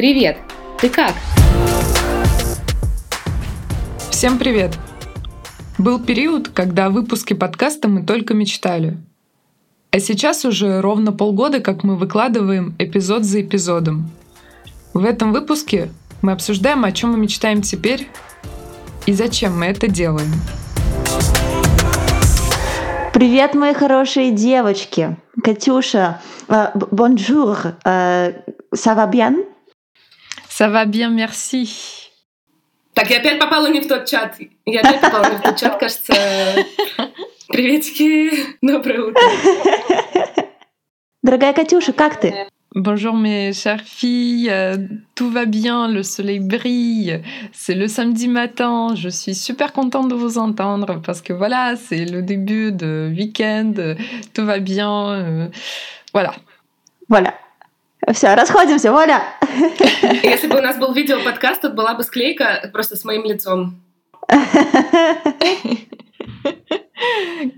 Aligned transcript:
Привет! 0.00 0.38
Ты 0.80 0.88
как? 0.88 1.12
Всем 4.10 4.38
привет! 4.38 4.78
Был 5.76 6.02
период, 6.02 6.48
когда 6.48 6.86
о 6.86 6.88
выпуске 6.88 7.34
подкаста 7.34 7.86
мы 7.86 8.02
только 8.02 8.32
мечтали. 8.32 8.96
А 9.90 10.00
сейчас 10.00 10.46
уже 10.46 10.80
ровно 10.80 11.12
полгода, 11.12 11.60
как 11.60 11.84
мы 11.84 11.96
выкладываем 11.96 12.74
эпизод 12.78 13.24
за 13.24 13.42
эпизодом. 13.42 14.10
В 14.94 15.04
этом 15.04 15.34
выпуске 15.34 15.90
мы 16.22 16.32
обсуждаем, 16.32 16.86
о 16.86 16.92
чем 16.92 17.10
мы 17.10 17.18
мечтаем 17.18 17.60
теперь 17.60 18.08
и 19.04 19.12
зачем 19.12 19.58
мы 19.58 19.66
это 19.66 19.86
делаем. 19.86 20.32
Привет, 23.12 23.54
мои 23.54 23.74
хорошие 23.74 24.30
девочки. 24.30 25.18
Катюша, 25.44 26.22
bonjour, 26.90 27.74
uh, 27.84 28.34
uh, 28.74 29.49
ça 30.59 30.67
va 30.69 30.85
bien? 30.85 31.09
Ça 31.09 31.09
va 31.09 31.09
bien, 31.09 31.09
merci. 31.09 32.11
Так, 32.93 33.09
я 33.09 33.17
опять 33.17 33.39
попала 33.39 33.67
не 33.67 33.81
в 33.81 33.87
тот 33.87 34.05
чат. 34.05 34.37
Я 34.65 34.79
опять 34.79 35.01
попала 35.01 35.29
не 35.29 35.37
в 35.37 35.41
тот 35.41 35.57
чат, 35.57 35.77
кажется. 35.77 36.13
Приветики, 37.49 38.31
доброе 38.61 39.01
утро. 39.01 39.21
Дорогая 41.21 41.53
Катюша, 41.53 41.91
как 41.93 42.19
ты? 42.19 42.47
Bonjour 42.73 43.13
mes 43.13 43.53
chères 43.53 43.83
filles, 43.85 44.49
euh, 44.49 44.75
tout 45.15 45.29
va 45.29 45.45
bien, 45.45 45.87
le 45.87 46.03
soleil 46.03 46.39
brille, 46.39 47.23
c'est 47.53 47.73
le 47.73 47.87
samedi 47.87 48.27
matin, 48.27 48.95
je 48.95 49.07
suis 49.07 49.33
super 49.33 49.71
contente 49.71 50.09
de 50.09 50.13
vous 50.13 50.37
entendre 50.37 51.01
parce 51.01 51.21
que 51.21 51.31
voilà, 51.31 51.77
c'est 51.77 52.03
le 52.03 52.21
début 52.21 52.73
de 52.73 53.09
week-end, 53.15 53.95
tout 54.33 54.45
va 54.45 54.59
bien, 54.59 55.09
euh, 55.09 55.47
voilà. 56.13 56.35
Voilà, 57.07 57.33
Все, 58.12 58.34
расходимся, 58.34 58.90
вуаля! 58.90 59.22
Если 60.22 60.48
бы 60.48 60.58
у 60.58 60.62
нас 60.62 60.76
был 60.78 60.92
видео-подкаст, 60.92 61.62
тут 61.62 61.74
была 61.74 61.94
бы 61.94 62.02
склейка 62.02 62.68
просто 62.72 62.96
с 62.96 63.04
моим 63.04 63.24
лицом. 63.24 63.80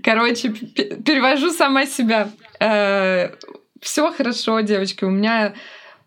Короче, 0.03 0.49
перевожу 0.49 1.51
сама 1.51 1.85
себя. 1.85 2.29
Э, 2.59 3.29
Все 3.81 4.11
хорошо, 4.11 4.59
девочки. 4.61 5.03
У 5.03 5.09
меня, 5.09 5.53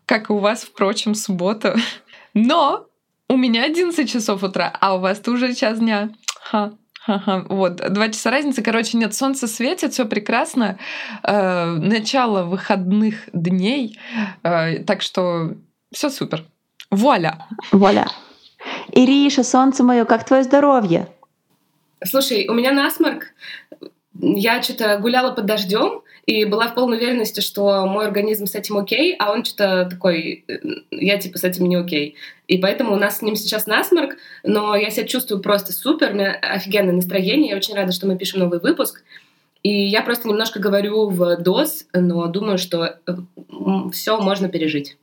как 0.05 0.29
и 0.29 0.33
у 0.33 0.37
вас, 0.37 0.63
впрочем, 0.63 1.13
суббота. 1.15 1.75
Но 2.33 2.87
у 3.29 3.37
меня 3.37 3.63
11 3.63 4.09
часов 4.09 4.43
утра, 4.43 4.73
а 4.79 4.95
у 4.95 4.99
вас-то 4.99 5.31
уже 5.31 5.53
час 5.53 5.79
дня. 5.79 6.09
Ха. 6.41 6.71
Ага, 7.07 7.45
вот, 7.49 7.77
два 7.77 8.09
часа 8.09 8.31
разницы. 8.31 8.61
Короче, 8.61 8.97
нет, 8.97 9.13
солнце 9.15 9.47
светит, 9.47 9.93
все 9.93 10.05
прекрасно. 10.05 10.77
Э, 11.23 11.65
начало 11.65 12.43
выходных 12.43 13.29
дней. 13.31 13.97
Э, 14.43 14.83
так 14.83 15.01
что 15.01 15.53
все 15.93 16.09
супер. 16.09 16.43
Вуаля. 16.91 17.47
Вуаля. 17.71 18.07
Ириша, 18.91 19.43
солнце 19.43 19.83
мое, 19.83 20.05
как 20.05 20.25
твое 20.25 20.43
здоровье? 20.43 21.07
Слушай, 22.03 22.47
у 22.47 22.53
меня 22.53 22.71
насморк. 22.71 23.33
Я 24.19 24.61
что-то 24.61 24.97
гуляла 24.99 25.31
под 25.31 25.45
дождем, 25.45 26.01
и 26.27 26.43
была 26.43 26.67
в 26.67 26.75
полной 26.75 26.97
уверенности, 26.97 27.39
что 27.39 27.85
мой 27.85 28.05
организм 28.05 28.47
с 28.47 28.55
этим 28.55 28.77
окей, 28.77 29.15
а 29.17 29.31
он 29.31 29.45
что-то 29.45 29.87
такой, 29.89 30.43
э, 30.47 30.57
я 30.91 31.17
типа 31.17 31.37
с 31.37 31.45
этим 31.45 31.67
не 31.69 31.77
окей. 31.77 32.15
И 32.47 32.57
поэтому 32.57 32.93
у 32.93 32.97
нас 32.97 33.19
с 33.19 33.21
ним 33.21 33.37
сейчас 33.37 33.65
насморк, 33.65 34.17
но 34.43 34.75
я 34.75 34.89
себя 34.89 35.07
чувствую 35.07 35.41
просто 35.41 35.71
супер, 35.71 36.11
у 36.11 36.13
меня 36.15 36.33
офигенное 36.33 36.93
настроение, 36.93 37.51
я 37.51 37.57
очень 37.57 37.75
рада, 37.75 37.93
что 37.93 38.07
мы 38.07 38.17
пишем 38.17 38.41
новый 38.41 38.59
выпуск. 38.59 39.03
И 39.63 39.87
я 39.87 40.01
просто 40.01 40.27
немножко 40.27 40.59
говорю 40.59 41.09
в 41.09 41.37
доз, 41.37 41.85
но 41.93 42.27
думаю, 42.27 42.57
что 42.57 42.97
э, 43.07 43.13
все 43.93 44.19
можно 44.19 44.49
пережить. 44.49 44.97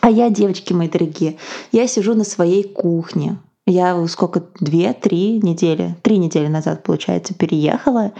А 0.00 0.10
я, 0.10 0.28
девочки 0.28 0.74
мои 0.74 0.88
дорогие, 0.88 1.38
я 1.72 1.86
сижу 1.86 2.14
на 2.14 2.24
своей 2.24 2.64
кухне. 2.64 3.38
Я 3.70 4.04
сколько, 4.08 4.42
две, 4.58 4.92
три 4.92 5.38
недели, 5.38 5.94
три 6.02 6.18
недели 6.18 6.48
назад, 6.48 6.82
получается, 6.82 7.34
переехала. 7.34 8.12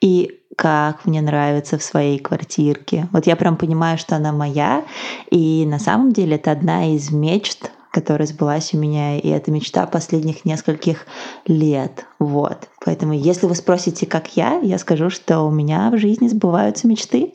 И 0.00 0.40
как 0.56 1.04
мне 1.04 1.20
нравится 1.20 1.78
в 1.78 1.82
своей 1.82 2.18
квартирке. 2.18 3.08
Вот 3.12 3.26
я 3.26 3.36
прям 3.36 3.56
понимаю, 3.56 3.98
что 3.98 4.16
она 4.16 4.32
моя. 4.32 4.84
И 5.30 5.64
на 5.66 5.78
самом 5.78 6.12
деле 6.12 6.36
это 6.36 6.50
одна 6.50 6.92
из 6.92 7.12
мечт, 7.12 7.70
которая 7.92 8.26
сбылась 8.26 8.74
у 8.74 8.78
меня, 8.78 9.16
и 9.18 9.28
это 9.28 9.52
мечта 9.52 9.86
последних 9.86 10.44
нескольких 10.44 11.06
лет. 11.46 12.04
Вот. 12.18 12.68
Поэтому, 12.84 13.12
если 13.12 13.46
вы 13.46 13.54
спросите, 13.54 14.06
как 14.06 14.36
я, 14.36 14.58
я 14.58 14.76
скажу, 14.78 15.08
что 15.08 15.42
у 15.42 15.52
меня 15.52 15.88
в 15.90 15.98
жизни 15.98 16.26
сбываются 16.26 16.88
мечты. 16.88 17.34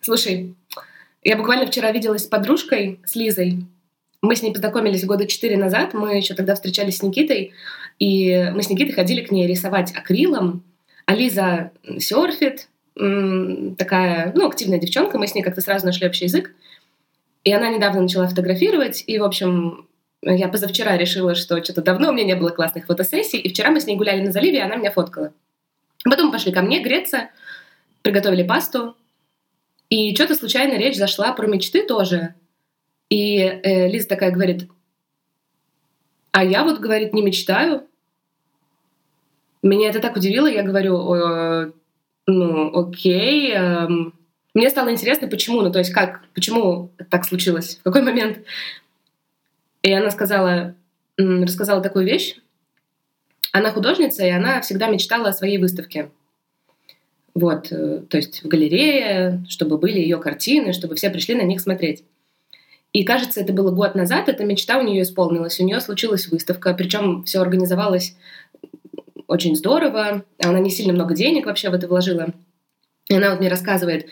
Слушай, 0.00 0.56
я 1.22 1.36
буквально 1.36 1.66
вчера 1.66 1.92
виделась 1.92 2.24
с 2.24 2.26
подружкой, 2.26 3.00
с 3.04 3.14
Лизой. 3.14 3.64
Мы 4.22 4.36
с 4.36 4.42
ней 4.42 4.52
познакомились 4.52 5.04
года 5.04 5.26
четыре 5.26 5.56
назад. 5.56 5.94
Мы 5.94 6.16
еще 6.16 6.34
тогда 6.34 6.54
встречались 6.54 6.98
с 6.98 7.02
Никитой. 7.02 7.52
И 7.98 8.50
мы 8.54 8.62
с 8.62 8.70
Никитой 8.70 8.94
ходили 8.94 9.22
к 9.22 9.30
ней 9.30 9.46
рисовать 9.46 9.94
акрилом 9.94 10.64
а 11.06 11.14
Лиза 11.14 11.70
серфит, 11.98 12.68
такая, 12.94 14.32
ну, 14.34 14.48
активная 14.48 14.78
девчонка, 14.78 15.18
мы 15.18 15.28
с 15.28 15.34
ней 15.34 15.42
как-то 15.42 15.60
сразу 15.60 15.86
нашли 15.86 16.06
общий 16.06 16.24
язык. 16.24 16.52
И 17.44 17.52
она 17.52 17.68
недавно 17.68 18.02
начала 18.02 18.26
фотографировать, 18.26 19.04
и, 19.06 19.18
в 19.18 19.24
общем, 19.24 19.86
я 20.22 20.48
позавчера 20.48 20.96
решила, 20.96 21.36
что 21.36 21.62
что-то 21.62 21.80
давно 21.80 22.10
у 22.10 22.12
меня 22.12 22.24
не 22.24 22.34
было 22.34 22.50
классных 22.50 22.86
фотосессий, 22.86 23.38
и 23.38 23.48
вчера 23.48 23.70
мы 23.70 23.80
с 23.80 23.86
ней 23.86 23.96
гуляли 23.96 24.20
на 24.20 24.32
заливе, 24.32 24.58
и 24.58 24.62
она 24.62 24.74
меня 24.74 24.90
фоткала. 24.90 25.32
Потом 26.04 26.32
пошли 26.32 26.50
ко 26.50 26.60
мне 26.62 26.82
греться, 26.82 27.30
приготовили 28.02 28.42
пасту, 28.42 28.96
и 29.88 30.12
что-то 30.16 30.34
случайно 30.34 30.76
речь 30.76 30.96
зашла 30.96 31.32
про 31.32 31.46
мечты 31.46 31.86
тоже. 31.86 32.34
И 33.08 33.38
э, 33.38 33.88
Лиза 33.88 34.08
такая 34.08 34.30
говорит, 34.30 34.68
а 36.32 36.44
я 36.44 36.64
вот, 36.64 36.80
говорит, 36.80 37.12
не 37.12 37.22
мечтаю, 37.22 37.86
меня 39.62 39.90
это 39.90 40.00
так 40.00 40.16
удивило, 40.16 40.46
я 40.46 40.62
говорю, 40.62 41.14
э, 41.14 41.72
ну, 42.26 42.78
окей. 42.78 43.52
Э, 43.54 43.88
мне 44.54 44.70
стало 44.70 44.92
интересно, 44.92 45.28
почему, 45.28 45.60
ну, 45.62 45.70
то 45.70 45.78
есть 45.78 45.92
как, 45.92 46.24
почему 46.34 46.90
так 47.10 47.24
случилось, 47.24 47.76
в 47.76 47.82
какой 47.82 48.02
момент. 48.02 48.40
И 49.82 49.92
она 49.92 50.10
сказала, 50.10 50.74
рассказала 51.16 51.82
такую 51.82 52.06
вещь. 52.06 52.38
Она 53.52 53.70
художница, 53.70 54.26
и 54.26 54.30
она 54.30 54.60
всегда 54.60 54.88
мечтала 54.88 55.28
о 55.28 55.32
своей 55.32 55.58
выставке. 55.58 56.10
Вот, 57.34 57.70
э, 57.70 58.02
то 58.08 58.16
есть 58.16 58.42
в 58.42 58.48
галерее, 58.48 59.44
чтобы 59.48 59.78
были 59.78 59.98
ее 59.98 60.18
картины, 60.18 60.72
чтобы 60.72 60.94
все 60.96 61.10
пришли 61.10 61.34
на 61.34 61.42
них 61.42 61.60
смотреть. 61.60 62.04
И 62.96 63.04
кажется, 63.04 63.42
это 63.42 63.52
было 63.52 63.70
год 63.72 63.94
назад, 63.94 64.30
эта 64.30 64.42
мечта 64.42 64.78
у 64.78 64.82
нее 64.82 65.02
исполнилась. 65.02 65.60
У 65.60 65.64
нее 65.64 65.80
случилась 65.80 66.28
выставка, 66.28 66.72
причем 66.72 67.24
все 67.24 67.42
организовалось 67.42 68.16
очень 69.26 69.54
здорово. 69.54 70.24
Она 70.42 70.60
не 70.60 70.70
сильно 70.70 70.94
много 70.94 71.14
денег 71.14 71.44
вообще 71.44 71.68
в 71.68 71.74
это 71.74 71.88
вложила. 71.88 72.28
И 73.10 73.14
она 73.14 73.32
вот 73.32 73.40
мне 73.40 73.50
рассказывает, 73.50 74.08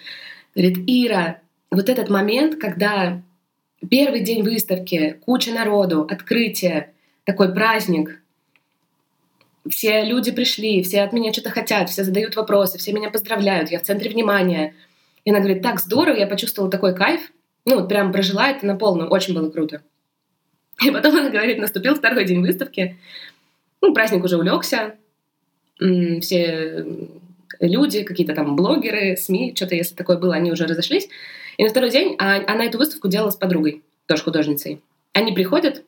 говорит, 0.55 0.85
Ира, 0.87 1.41
вот 1.71 1.89
этот 1.89 2.11
момент, 2.11 2.61
когда 2.61 3.23
первый 3.89 4.21
день 4.21 4.43
выставки, 4.43 5.19
куча 5.25 5.51
народу, 5.51 6.03
открытие, 6.03 6.93
такой 7.25 7.55
праздник, 7.55 8.21
все 9.67 10.05
люди 10.05 10.31
пришли, 10.31 10.83
все 10.83 11.05
от 11.05 11.15
меня 11.15 11.33
что-то 11.33 11.49
хотят, 11.49 11.89
все 11.89 12.05
задают 12.05 12.37
вопросы, 12.37 12.77
все 12.77 12.93
меня 12.93 13.09
поздравляют, 13.09 13.71
я 13.71 13.79
в 13.79 13.85
центре 13.85 14.11
внимания. 14.11 14.75
И 15.25 15.31
она 15.31 15.39
говорит, 15.39 15.63
так 15.63 15.81
здорово, 15.81 16.19
я 16.19 16.27
почувствовала 16.27 16.71
такой 16.71 16.95
кайф, 16.95 17.31
ну 17.65 17.81
вот 17.81 17.89
прям 17.89 18.13
прожила 18.13 18.49
это 18.49 18.67
на 18.67 18.77
полную, 18.77 19.09
очень 19.09 19.35
было 19.35 19.51
круто. 19.51 19.83
И 20.83 20.91
потом 20.91 21.17
она 21.17 21.31
говорит, 21.31 21.59
наступил 21.59 21.95
второй 21.95 22.25
день 22.25 22.41
выставки, 22.41 22.99
ну, 23.81 23.95
праздник 23.95 24.25
уже 24.25 24.37
улегся, 24.37 24.95
все 25.79 26.87
люди, 27.61 28.03
какие-то 28.03 28.35
там 28.35 28.57
блогеры, 28.57 29.17
СМИ, 29.17 29.55
что-то 29.55 29.75
если 29.75 29.95
такое 29.95 30.19
было, 30.19 30.35
они 30.35 30.51
уже 30.53 30.67
разошлись. 30.67 31.09
И 31.57 31.65
на 31.65 31.71
второй 31.71 31.91
день 31.91 32.17
а, 32.19 32.37
она 32.47 32.65
эту 32.65 32.79
выставку 32.79 33.09
делала 33.09 33.31
с 33.31 33.37
подругой, 33.37 33.83
тоже 34.07 34.23
художницей. 34.23 34.81
Они 35.13 35.33
приходят, 35.33 35.85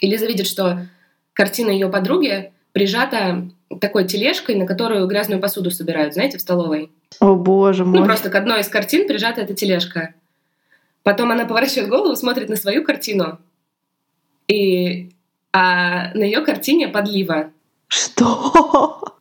и 0.00 0.06
Лиза 0.08 0.26
видит, 0.26 0.46
что 0.46 0.86
картина 1.34 1.70
ее 1.70 1.88
подруги 1.88 2.52
прижата 2.72 3.48
такой 3.80 4.06
тележкой, 4.06 4.54
на 4.54 4.66
которую 4.66 5.06
грязную 5.06 5.40
посуду 5.40 5.70
собирают, 5.70 6.14
знаете, 6.14 6.38
в 6.38 6.40
столовой. 6.40 6.90
О, 7.20 7.34
боже 7.34 7.84
ну, 7.84 7.90
мой. 7.90 8.00
Ну, 8.00 8.06
просто 8.06 8.30
к 8.30 8.34
одной 8.34 8.60
из 8.60 8.68
картин 8.68 9.06
прижата 9.06 9.40
эта 9.40 9.54
тележка. 9.54 10.14
Потом 11.08 11.30
она 11.30 11.46
поворачивает 11.46 11.88
голову, 11.88 12.14
смотрит 12.16 12.50
на 12.50 12.56
свою 12.56 12.84
картину, 12.84 13.38
и 14.46 15.08
а 15.54 16.12
на 16.12 16.22
ее 16.22 16.42
картине 16.42 16.88
подлива. 16.88 17.50
Что? 17.86 19.16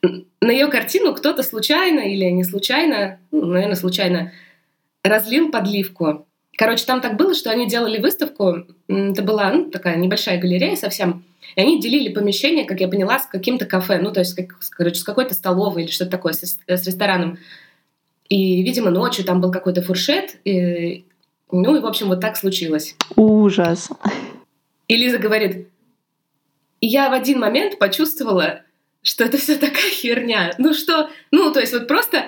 На 0.00 0.50
ее 0.50 0.68
картину 0.68 1.12
кто-то 1.14 1.42
случайно 1.42 2.00
или 2.00 2.24
не 2.30 2.42
случайно, 2.42 3.20
ну, 3.32 3.44
наверное, 3.44 3.76
случайно, 3.76 4.32
разлил 5.02 5.50
подливку. 5.50 6.26
Короче, 6.56 6.86
там 6.86 7.02
так 7.02 7.18
было, 7.18 7.34
что 7.34 7.50
они 7.50 7.68
делали 7.68 8.00
выставку, 8.00 8.64
это 8.88 9.22
была 9.22 9.52
ну, 9.52 9.70
такая 9.70 9.96
небольшая 9.96 10.40
галерея 10.40 10.76
совсем, 10.76 11.22
и 11.54 11.60
они 11.60 11.82
делили 11.82 12.10
помещение, 12.10 12.64
как 12.64 12.80
я 12.80 12.88
поняла, 12.88 13.18
с 13.18 13.26
каким-то 13.26 13.66
кафе, 13.66 13.98
ну, 13.98 14.10
то 14.10 14.20
есть, 14.20 14.34
как, 14.34 14.58
короче, 14.70 15.00
с 15.00 15.04
какой-то 15.04 15.34
столовой 15.34 15.82
или 15.82 15.90
что-то 15.90 16.12
такое, 16.12 16.32
с, 16.32 16.42
с 16.42 16.86
рестораном. 16.86 17.38
И, 18.28 18.62
видимо, 18.62 18.90
ночью 18.90 19.24
там 19.24 19.40
был 19.40 19.50
какой-то 19.50 19.82
фуршет, 19.82 20.36
и, 20.44 21.04
Ну 21.50 21.76
и, 21.76 21.80
в 21.80 21.86
общем, 21.86 22.08
вот 22.08 22.20
так 22.20 22.36
случилось. 22.36 22.96
Ужас. 23.16 23.90
И 24.88 24.96
Лиза 24.96 25.18
говорит, 25.18 25.68
я 26.80 27.10
в 27.10 27.12
один 27.12 27.40
момент 27.40 27.78
почувствовала, 27.78 28.62
что 29.02 29.24
это 29.24 29.38
все 29.38 29.56
такая 29.56 29.90
херня. 29.90 30.52
Ну 30.58 30.74
что, 30.74 31.10
ну 31.30 31.52
то 31.52 31.60
есть 31.60 31.72
вот 31.72 31.86
просто 31.88 32.26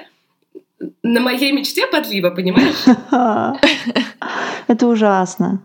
на 1.02 1.20
моей 1.20 1.52
мечте 1.52 1.86
подлива, 1.86 2.30
понимаешь? 2.30 2.84
Это 4.66 4.86
ужасно. 4.86 5.62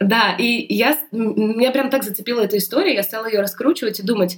Да, 0.00 0.36
и 0.38 0.74
я, 0.74 0.96
меня 1.10 1.72
прям 1.72 1.90
так 1.90 2.04
зацепила 2.04 2.40
эта 2.40 2.56
история, 2.58 2.94
я 2.94 3.02
стала 3.02 3.26
ее 3.26 3.40
раскручивать 3.40 3.98
и 3.98 4.04
думать, 4.04 4.36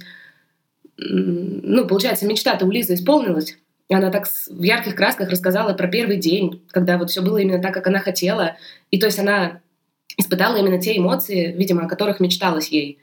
ну, 0.97 1.85
получается, 1.85 2.25
мечта-то 2.25 2.65
у 2.65 2.71
Лизы 2.71 2.95
исполнилась. 2.95 3.57
Она 3.89 4.09
так 4.09 4.25
в 4.27 4.63
ярких 4.63 4.95
красках 4.95 5.29
рассказала 5.29 5.73
про 5.73 5.87
первый 5.87 6.17
день, 6.17 6.63
когда 6.71 6.97
вот 6.97 7.11
все 7.11 7.21
было 7.21 7.37
именно 7.37 7.61
так, 7.61 7.73
как 7.73 7.87
она 7.87 7.99
хотела. 7.99 8.57
И 8.89 8.99
то 8.99 9.05
есть 9.05 9.19
она 9.19 9.61
испытала 10.17 10.57
именно 10.57 10.81
те 10.81 10.97
эмоции, 10.97 11.53
видимо, 11.55 11.85
о 11.85 11.87
которых 11.87 12.19
мечталось 12.19 12.69
ей. 12.69 12.99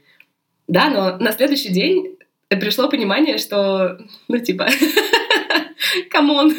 Да, 0.66 0.90
но 0.90 1.16
на 1.18 1.32
следующий 1.32 1.72
день 1.72 2.16
пришло 2.48 2.88
понимание, 2.88 3.38
что, 3.38 3.98
ну, 4.28 4.38
типа, 4.38 4.68
come 6.10 6.35
on. 6.35 6.54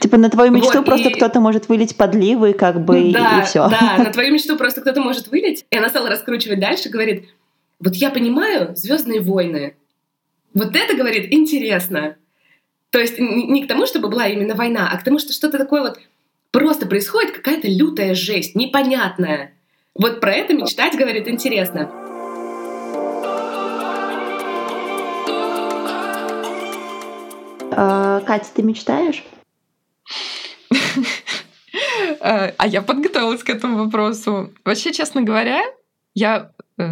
Типа 0.00 0.16
на 0.16 0.30
твою 0.30 0.52
мечту 0.52 0.78
вот, 0.78 0.86
просто 0.86 1.08
и... 1.08 1.14
кто-то 1.14 1.40
может 1.40 1.68
вылить 1.68 1.96
подливы, 1.96 2.52
как 2.52 2.84
бы, 2.84 3.12
да, 3.12 3.38
и, 3.38 3.42
и 3.42 3.44
все. 3.44 3.68
Да, 3.68 3.96
на 3.98 4.12
твою 4.12 4.32
мечту 4.32 4.56
просто 4.56 4.80
кто-то 4.80 5.00
может 5.00 5.28
вылить. 5.28 5.64
И 5.70 5.76
она 5.76 5.88
стала 5.88 6.08
раскручивать 6.08 6.60
дальше, 6.60 6.90
говорит, 6.90 7.28
вот 7.80 7.94
я 7.94 8.10
понимаю 8.10 8.74
Звездные 8.76 9.20
войны. 9.20 9.74
Вот 10.54 10.76
это, 10.76 10.96
говорит, 10.96 11.32
интересно. 11.32 12.16
То 12.92 13.00
есть 13.00 13.18
не 13.18 13.64
к 13.64 13.68
тому, 13.68 13.86
чтобы 13.86 14.08
была 14.08 14.28
именно 14.28 14.54
война, 14.54 14.90
а 14.92 14.98
к 14.98 15.02
тому, 15.02 15.18
что 15.18 15.32
что-то 15.32 15.56
такое 15.56 15.80
вот 15.80 15.98
просто 16.50 16.86
происходит, 16.86 17.34
какая-то 17.34 17.66
лютая 17.66 18.14
жесть, 18.14 18.54
непонятная. 18.54 19.54
Вот 19.94 20.20
про 20.20 20.34
это 20.34 20.52
мечтать, 20.52 20.94
говорит, 20.94 21.26
интересно. 21.26 21.90
А, 27.74 28.20
Катя, 28.20 28.48
ты 28.54 28.62
мечтаешь? 28.62 29.24
А, 32.20 32.52
а 32.56 32.66
я 32.68 32.82
подготовилась 32.82 33.42
к 33.42 33.48
этому 33.48 33.84
вопросу. 33.84 34.52
Вообще, 34.64 34.92
честно 34.92 35.22
говоря, 35.22 35.62
я, 36.14 36.52
э, 36.78 36.82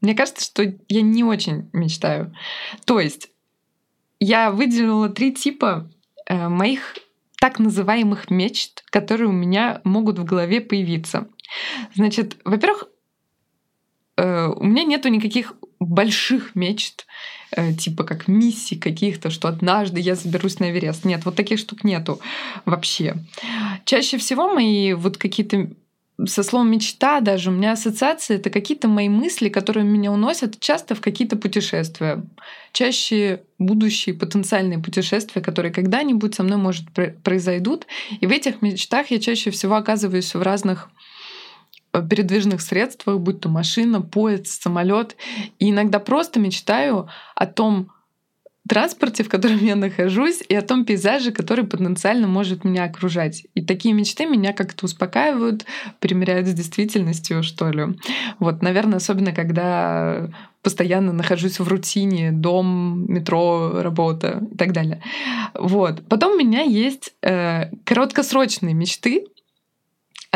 мне 0.00 0.14
кажется, 0.14 0.44
что 0.44 0.62
я 0.88 1.02
не 1.02 1.24
очень 1.24 1.70
мечтаю. 1.72 2.34
То 2.84 3.00
есть 3.00 3.30
я 4.20 4.50
выделила 4.50 5.08
три 5.08 5.32
типа 5.32 5.90
э, 6.26 6.48
моих 6.48 6.96
так 7.40 7.58
называемых 7.58 8.30
мечт, 8.30 8.84
которые 8.90 9.28
у 9.28 9.32
меня 9.32 9.80
могут 9.84 10.18
в 10.18 10.24
голове 10.24 10.60
появиться. 10.60 11.28
Значит, 11.94 12.36
во-первых, 12.44 12.88
э, 14.16 14.46
у 14.46 14.64
меня 14.64 14.84
нету 14.84 15.08
никаких 15.08 15.54
больших 15.78 16.54
мечт, 16.54 17.06
э, 17.50 17.74
типа 17.74 18.04
как 18.04 18.28
миссий 18.28 18.76
каких-то, 18.76 19.30
что 19.30 19.48
однажды 19.48 20.00
я 20.00 20.14
заберусь 20.14 20.58
на 20.58 20.70
Эверест. 20.70 21.04
Нет, 21.04 21.24
вот 21.24 21.36
таких 21.36 21.58
штук 21.58 21.84
нету 21.84 22.20
вообще. 22.64 23.16
Чаще 23.84 24.18
всего 24.18 24.52
мои 24.52 24.94
вот 24.94 25.18
какие-то 25.18 25.70
со 26.24 26.42
словом 26.42 26.70
мечта 26.70 27.20
даже 27.20 27.50
у 27.50 27.52
меня 27.52 27.72
ассоциации 27.72 28.36
это 28.36 28.48
какие-то 28.48 28.88
мои 28.88 29.08
мысли, 29.08 29.50
которые 29.50 29.84
меня 29.84 30.10
уносят 30.10 30.58
часто 30.60 30.94
в 30.94 31.02
какие-то 31.02 31.36
путешествия. 31.36 32.24
Чаще 32.72 33.42
будущие 33.58 34.14
потенциальные 34.14 34.78
путешествия, 34.78 35.42
которые 35.42 35.72
когда-нибудь 35.72 36.34
со 36.34 36.42
мной, 36.42 36.56
может, 36.56 36.86
произойдут. 37.22 37.86
И 38.20 38.26
в 38.26 38.30
этих 38.30 38.62
мечтах 38.62 39.10
я 39.10 39.18
чаще 39.18 39.50
всего 39.50 39.76
оказываюсь 39.76 40.34
в 40.34 40.40
разных 40.40 40.88
э, 41.92 42.02
передвижных 42.08 42.62
средствах, 42.62 43.20
будь 43.20 43.40
то 43.40 43.50
машина, 43.50 44.00
поезд, 44.00 44.46
самолет. 44.46 45.16
И 45.58 45.68
иногда 45.68 45.98
просто 45.98 46.40
мечтаю 46.40 47.10
о 47.34 47.46
том, 47.46 47.90
транспорте, 48.68 49.24
в 49.24 49.28
котором 49.28 49.58
я 49.58 49.76
нахожусь, 49.76 50.42
и 50.48 50.54
о 50.54 50.62
том 50.62 50.84
пейзаже, 50.84 51.32
который 51.32 51.64
потенциально 51.64 52.26
может 52.26 52.64
меня 52.64 52.84
окружать. 52.84 53.46
И 53.54 53.62
такие 53.62 53.94
мечты 53.94 54.26
меня 54.26 54.52
как-то 54.52 54.86
успокаивают, 54.86 55.64
примеряют 56.00 56.46
с 56.46 56.52
действительностью, 56.52 57.42
что 57.42 57.70
ли. 57.70 57.96
Вот, 58.38 58.62
наверное, 58.62 58.96
особенно 58.96 59.32
когда 59.32 60.30
постоянно 60.62 61.12
нахожусь 61.12 61.60
в 61.60 61.68
рутине, 61.68 62.32
дом, 62.32 63.06
метро, 63.08 63.82
работа 63.82 64.42
и 64.52 64.56
так 64.56 64.72
далее. 64.72 65.00
Вот. 65.54 66.02
Потом 66.08 66.32
у 66.32 66.38
меня 66.38 66.62
есть 66.62 67.14
э, 67.22 67.70
краткосрочные 67.84 68.74
мечты, 68.74 69.26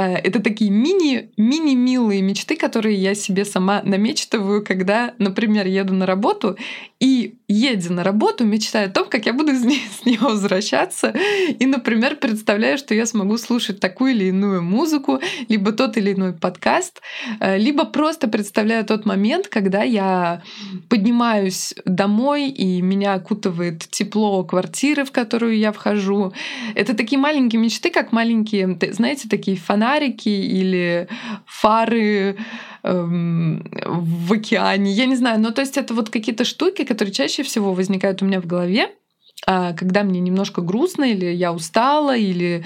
Э, 0.00 0.14
это 0.14 0.40
такие 0.40 0.70
мини, 0.70 1.30
мини-милые 1.36 2.22
мечты, 2.22 2.56
которые 2.56 2.96
я 2.96 3.14
себе 3.14 3.44
сама 3.44 3.82
намечтываю, 3.82 4.64
когда, 4.64 5.14
например, 5.18 5.66
еду 5.66 5.94
на 5.94 6.06
работу 6.06 6.56
и, 7.00 7.36
едя 7.48 7.90
на 7.92 8.04
работу, 8.04 8.44
мечтаю 8.44 8.88
о 8.88 8.92
том, 8.92 9.08
как 9.08 9.24
я 9.24 9.32
буду 9.32 9.52
с 9.54 9.64
нее, 10.04 10.18
возвращаться. 10.20 11.14
И, 11.58 11.66
например, 11.66 12.16
представляю, 12.16 12.76
что 12.76 12.94
я 12.94 13.06
смогу 13.06 13.38
слушать 13.38 13.80
такую 13.80 14.12
или 14.12 14.24
иную 14.26 14.62
музыку, 14.62 15.18
либо 15.48 15.72
тот 15.72 15.96
или 15.96 16.12
иной 16.12 16.34
подкаст, 16.34 17.00
э, 17.40 17.56
либо 17.56 17.86
просто 17.86 18.28
представляю 18.28 18.84
тот 18.84 19.06
момент, 19.06 19.48
когда 19.48 19.82
я 19.82 20.42
поднимаюсь 20.90 21.74
домой, 21.86 22.48
и 22.48 22.82
меня 22.82 23.14
окутывает 23.14 23.88
тепло 23.90 24.44
квартиры, 24.44 25.04
в 25.04 25.10
которую 25.10 25.56
я 25.56 25.72
вхожу. 25.72 26.34
Это 26.74 26.94
такие 26.94 27.18
маленькие 27.18 27.62
мечты, 27.62 27.90
как 27.90 28.12
маленькие, 28.12 28.78
знаете, 28.92 29.28
такие 29.28 29.56
фонарики 29.56 30.28
или 30.28 31.08
фары 31.46 32.36
эм, 32.82 33.64
в 33.86 34.32
океане. 34.32 34.92
Я 34.92 35.06
не 35.06 35.16
знаю, 35.16 35.40
но 35.40 35.50
то 35.50 35.60
есть 35.60 35.76
это 35.76 35.94
вот 35.94 36.10
какие-то 36.10 36.44
штуки, 36.44 36.84
которые 36.84 37.12
чаще 37.12 37.42
всего 37.42 37.74
возникают 37.74 38.22
у 38.22 38.26
меня 38.26 38.40
в 38.40 38.46
голове, 38.46 38.90
а, 39.46 39.72
когда 39.72 40.02
мне 40.02 40.20
немножко 40.20 40.60
грустно 40.60 41.04
или 41.04 41.26
я 41.26 41.52
устала 41.52 42.16
или 42.16 42.64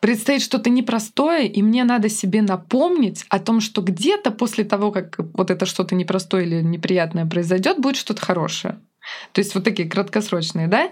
предстоит 0.00 0.42
что-то 0.42 0.70
непростое, 0.70 1.48
и 1.48 1.62
мне 1.62 1.84
надо 1.84 2.08
себе 2.08 2.42
напомнить 2.42 3.24
о 3.28 3.38
том, 3.38 3.60
что 3.60 3.82
где-то 3.82 4.30
после 4.30 4.64
того, 4.64 4.92
как 4.92 5.18
вот 5.34 5.50
это 5.50 5.66
что-то 5.66 5.94
непростое 5.94 6.46
или 6.46 6.62
неприятное 6.62 7.26
произойдет, 7.26 7.78
будет 7.78 7.96
что-то 7.96 8.24
хорошее. 8.24 8.78
То 9.32 9.40
есть 9.40 9.54
вот 9.54 9.64
такие 9.64 9.88
краткосрочные, 9.88 10.68
да? 10.68 10.90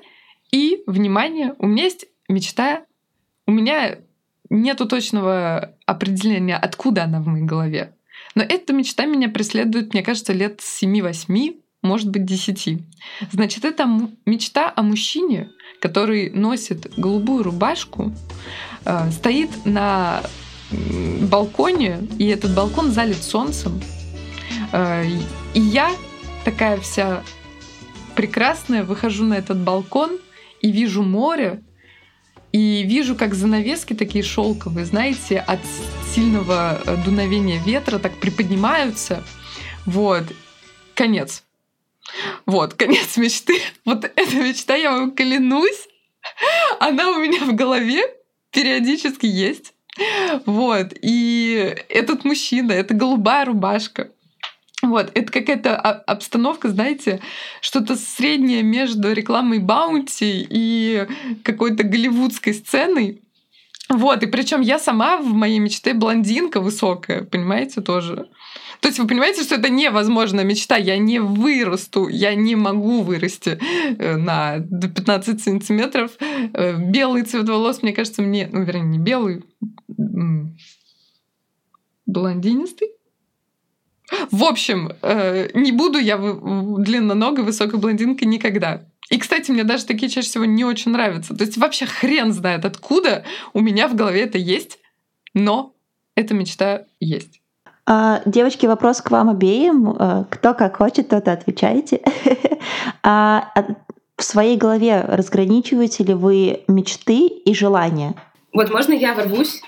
И, 0.51 0.83
внимание, 0.87 1.55
у 1.59 1.67
меня 1.67 1.85
есть 1.85 2.07
мечта, 2.29 2.85
у 3.47 3.53
меня 3.53 3.99
нету 4.51 4.87
точного 4.87 5.75
определения, 5.87 6.57
откуда 6.57 7.05
она 7.05 7.21
в 7.21 7.27
моей 7.27 7.45
голове. 7.45 7.96
Но 8.37 8.45
эта 8.45 8.75
мечта 8.75 9.07
меня 9.07 9.31
преследует, 9.31 9.95
мне 9.95 10.03
кажется, 10.03 10.35
лет 10.35 10.61
7-8, 10.61 11.57
может 11.83 12.11
быть, 12.11 12.27
10. 12.27 12.83
Значит, 13.33 13.65
это 13.65 13.89
мечта 14.27 14.71
о 14.77 14.83
мужчине, 14.83 15.51
который 15.81 16.31
носит 16.31 16.93
голубую 16.99 17.43
рубашку, 17.43 18.13
э, 18.85 19.11
стоит 19.11 19.51
на 19.65 20.23
балконе, 21.23 22.07
и 22.19 22.27
этот 22.27 22.55
балкон 22.55 22.91
залит 22.93 23.23
солнцем. 23.23 23.81
Э, 24.73 25.05
и 25.55 25.61
я 25.61 25.91
такая 26.45 26.79
вся 26.79 27.25
прекрасная 28.17 28.85
выхожу 28.85 29.25
на 29.25 29.35
этот 29.35 29.59
балкон 29.59 30.19
и 30.61 30.71
вижу 30.71 31.03
море, 31.03 31.63
и 32.57 32.85
вижу, 32.85 33.15
как 33.17 33.35
занавески 33.35 33.93
такие 33.93 34.25
шелковые, 34.25 34.87
знаете, 34.87 35.41
от 35.41 35.61
сильного 36.15 36.81
э, 36.87 36.97
дуновения 37.05 37.63
ветра 37.63 37.99
так 37.99 38.17
приподнимаются. 38.17 39.23
Вот. 39.85 40.25
Конец. 40.95 41.45
Вот, 42.47 42.73
конец 42.73 43.17
мечты. 43.19 43.61
Вот 43.85 44.05
эта 44.07 44.37
мечта, 44.37 44.75
я 44.75 44.93
вам 44.93 45.15
клянусь, 45.15 45.87
она 46.81 47.11
у 47.11 47.19
меня 47.19 47.41
в 47.45 47.55
голове 47.55 48.03
периодически 48.53 49.27
есть. 49.27 49.75
Вот. 50.47 50.95
И 51.03 51.77
этот 51.91 52.25
мужчина, 52.25 52.73
это 52.73 52.95
голубая 52.95 53.45
рубашка. 53.45 54.09
Вот, 54.87 55.11
это 55.15 55.33
какая-то 55.33 55.77
обстановка, 55.77 56.69
знаете, 56.69 57.21
что-то 57.61 57.97
среднее 57.97 58.63
между 58.63 59.13
рекламой 59.13 59.59
Баунти 59.59 60.47
и 60.49 61.07
какой-то 61.43 61.83
голливудской 61.83 62.55
сценой. 62.55 63.23
Вот, 63.89 64.23
и 64.23 64.27
причем 64.27 64.61
я 64.61 64.79
сама 64.79 65.19
в 65.19 65.27
моей 65.27 65.59
мечте 65.59 65.95
блондинка 65.95 66.61
высокая, 66.61 67.23
понимаете, 67.23 67.81
тоже. 67.81 68.29
То 68.81 68.89
есть 68.89 68.99
вы 68.99 69.07
понимаете, 69.07 69.43
что 69.43 69.57
это 69.57 69.69
невозможная 69.69 70.45
мечта. 70.45 70.77
Я 70.77 70.99
не 70.99 71.19
вырасту, 71.19 72.09
я 72.09 72.35
не 72.35 72.57
могу 72.57 73.03
вырасти 73.03 73.59
э, 73.99 74.17
на 74.17 74.59
15 74.61 75.43
сантиметров. 75.43 76.13
Э, 76.53 76.77
белый 76.77 77.23
цвет 77.23 77.49
волос, 77.49 77.83
мне 77.83 77.93
кажется, 77.93 78.23
мне, 78.23 78.49
ну, 78.53 78.63
вернее, 78.65 78.87
не 78.87 78.99
белый, 78.99 79.45
блондинистый. 82.07 82.96
В 84.31 84.45
общем, 84.45 84.93
э, 85.03 85.49
не 85.55 85.73
буду 85.73 85.99
я 85.99 86.17
длинноногой 86.17 87.45
высокой 87.45 87.79
блондинкой 87.79 88.29
никогда. 88.29 88.83
И, 89.11 89.19
кстати, 89.19 89.51
мне 89.51 89.65
даже 89.65 89.87
такие 89.87 90.09
чаще 90.09 90.29
всего 90.29 90.45
не 90.45 90.65
очень 90.65 90.93
нравятся. 90.93 91.35
То 91.35 91.45
есть 91.45 91.57
вообще 91.57 91.87
хрен 91.87 92.33
знает, 92.33 92.65
откуда 92.65 93.25
у 93.53 93.61
меня 93.61 93.89
в 93.89 93.95
голове 93.95 94.23
это 94.23 94.39
есть. 94.39 94.79
но 95.35 95.73
эта 96.15 96.33
мечта 96.35 96.87
есть. 96.99 97.43
А, 97.85 98.23
девочки, 98.25 98.67
вопрос 98.67 99.01
к 99.01 99.11
вам 99.11 99.29
обеим. 99.29 99.95
А, 99.99 100.25
кто 100.31 100.55
как 100.55 100.79
хочет, 100.79 101.09
тот 101.09 101.27
и 101.29 101.31
отвечайте. 101.31 102.01
А, 103.03 103.53
а 103.55 103.65
в 104.17 104.25
своей 104.25 104.57
голове 104.57 105.01
разграничиваете 105.07 106.03
ли 106.03 106.15
вы 106.15 106.65
мечты 106.67 107.29
и 107.29 107.55
желания? 107.55 108.15
Вот 108.53 108.71
можно 108.71 108.93
я 108.93 109.15
ворвусь? 109.15 109.63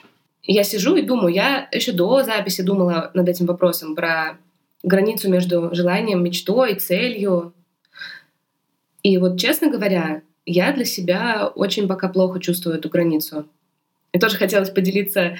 Я 0.50 0.64
сижу 0.64 0.96
и 0.96 1.02
думаю, 1.02 1.34
я 1.34 1.68
еще 1.72 1.92
до 1.92 2.24
записи 2.24 2.62
думала 2.62 3.10
над 3.12 3.28
этим 3.28 3.44
вопросом 3.44 3.94
про 3.94 4.38
границу 4.82 5.28
между 5.28 5.74
желанием, 5.74 6.24
мечтой, 6.24 6.74
целью. 6.76 7.52
И 9.02 9.18
вот, 9.18 9.38
честно 9.38 9.70
говоря, 9.70 10.22
я 10.46 10.72
для 10.72 10.86
себя 10.86 11.52
очень 11.54 11.86
пока 11.86 12.08
плохо 12.08 12.40
чувствую 12.40 12.78
эту 12.78 12.88
границу. 12.88 13.46
И 14.12 14.18
тоже 14.18 14.38
хотелось 14.38 14.70
поделиться, 14.70 15.36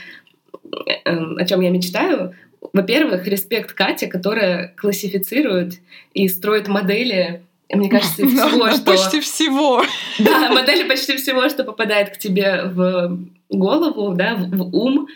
эм, 1.07 1.39
о 1.39 1.45
чем 1.47 1.63
я 1.63 1.71
мечтаю. 1.71 2.35
Во-первых, 2.75 3.27
респект 3.27 3.73
Кате, 3.73 4.09
которая 4.09 4.75
классифицирует 4.77 5.79
и 6.13 6.29
строит 6.29 6.69
модели 6.69 7.43
мне 7.71 7.91
кажется, 7.91 8.27
всего, 8.27 8.71
что... 8.71 8.85
Почти 8.85 9.21
всего. 9.21 9.83
Да, 10.19 10.51
модели 10.51 10.89
почти 10.89 11.17
всего, 11.17 11.49
что 11.51 11.65
попадает 11.65 12.11
к 12.11 12.19
тебе 12.19 12.65
в 12.65 13.19
голову, 13.49 14.15
да, 14.15 14.35
в, 14.37 14.49
в 14.51 14.77
ум. 14.77 15.09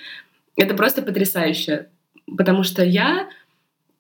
Это 0.57 0.75
просто 0.75 1.03
потрясающе. 1.03 1.89
Потому 2.37 2.63
что 2.63 2.85
я 2.85 3.29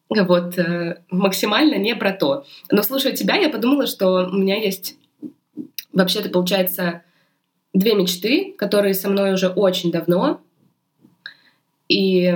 вот 0.08 0.58
э, 0.58 0.98
максимально 1.10 1.76
не 1.76 1.94
про 1.94 2.12
то. 2.12 2.44
Но 2.70 2.82
слушая 2.82 3.12
тебя, 3.12 3.36
я 3.36 3.48
подумала, 3.48 3.86
что 3.86 4.28
у 4.30 4.36
меня 4.36 4.56
есть 4.56 4.96
вообще-то, 5.92 6.28
получается, 6.28 7.02
две 7.72 7.94
мечты, 7.94 8.54
которые 8.56 8.94
со 8.94 9.08
мной 9.08 9.32
уже 9.32 9.48
очень 9.48 9.90
давно. 9.90 10.40
И 11.88 12.34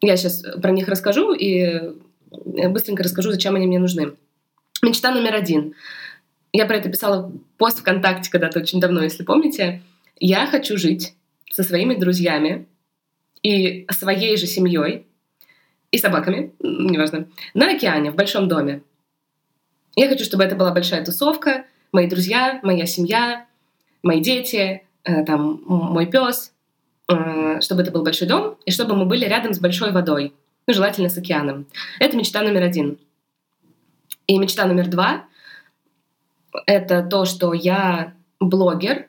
я 0.00 0.16
сейчас 0.16 0.42
про 0.60 0.70
них 0.70 0.88
расскажу 0.88 1.32
и 1.32 1.94
быстренько 2.30 3.02
расскажу, 3.02 3.30
зачем 3.30 3.54
они 3.54 3.66
мне 3.66 3.78
нужны. 3.78 4.12
Мечта 4.82 5.10
номер 5.10 5.34
один. 5.34 5.74
Я 6.52 6.66
про 6.66 6.76
это 6.76 6.88
писала 6.88 7.32
пост 7.58 7.80
ВКонтакте 7.80 8.30
когда-то 8.30 8.60
очень 8.60 8.80
давно, 8.80 9.02
если 9.02 9.24
помните. 9.24 9.82
Я 10.18 10.46
хочу 10.46 10.76
жить 10.76 11.14
со 11.52 11.62
своими 11.62 11.94
друзьями 11.94 12.66
и 13.42 13.86
своей 13.90 14.36
же 14.36 14.46
семьей 14.46 15.06
и 15.90 15.98
собаками, 15.98 16.52
неважно, 16.60 17.28
на 17.54 17.70
океане, 17.70 18.10
в 18.10 18.16
большом 18.16 18.48
доме. 18.48 18.82
Я 19.94 20.08
хочу, 20.08 20.24
чтобы 20.24 20.44
это 20.44 20.56
была 20.56 20.72
большая 20.72 21.04
тусовка, 21.04 21.64
мои 21.92 22.08
друзья, 22.08 22.60
моя 22.62 22.86
семья, 22.86 23.46
мои 24.02 24.20
дети, 24.20 24.82
э, 25.04 25.24
там, 25.24 25.62
мой 25.66 26.06
пес, 26.06 26.52
э, 27.08 27.60
чтобы 27.60 27.82
это 27.82 27.92
был 27.92 28.02
большой 28.02 28.28
дом, 28.28 28.58
и 28.66 28.70
чтобы 28.70 28.96
мы 28.96 29.06
были 29.06 29.24
рядом 29.24 29.54
с 29.54 29.58
большой 29.58 29.92
водой, 29.92 30.34
ну, 30.66 30.74
желательно 30.74 31.08
с 31.08 31.16
океаном. 31.16 31.66
Это 32.00 32.16
мечта 32.16 32.42
номер 32.42 32.62
один. 32.62 32.98
И 34.26 34.38
мечта 34.38 34.66
номер 34.66 34.88
два— 34.88 35.24
это 36.66 37.02
то, 37.02 37.24
что 37.24 37.52
я 37.52 38.14
блогер, 38.40 39.08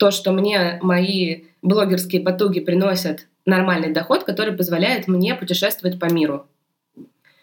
то, 0.00 0.10
что 0.10 0.32
мне 0.32 0.78
мои 0.80 1.42
блогерские 1.60 2.22
потуги 2.22 2.60
приносят 2.60 3.28
нормальный 3.44 3.92
доход, 3.92 4.24
который 4.24 4.56
позволяет 4.56 5.08
мне 5.08 5.34
путешествовать 5.34 6.00
по 6.00 6.10
миру. 6.10 6.46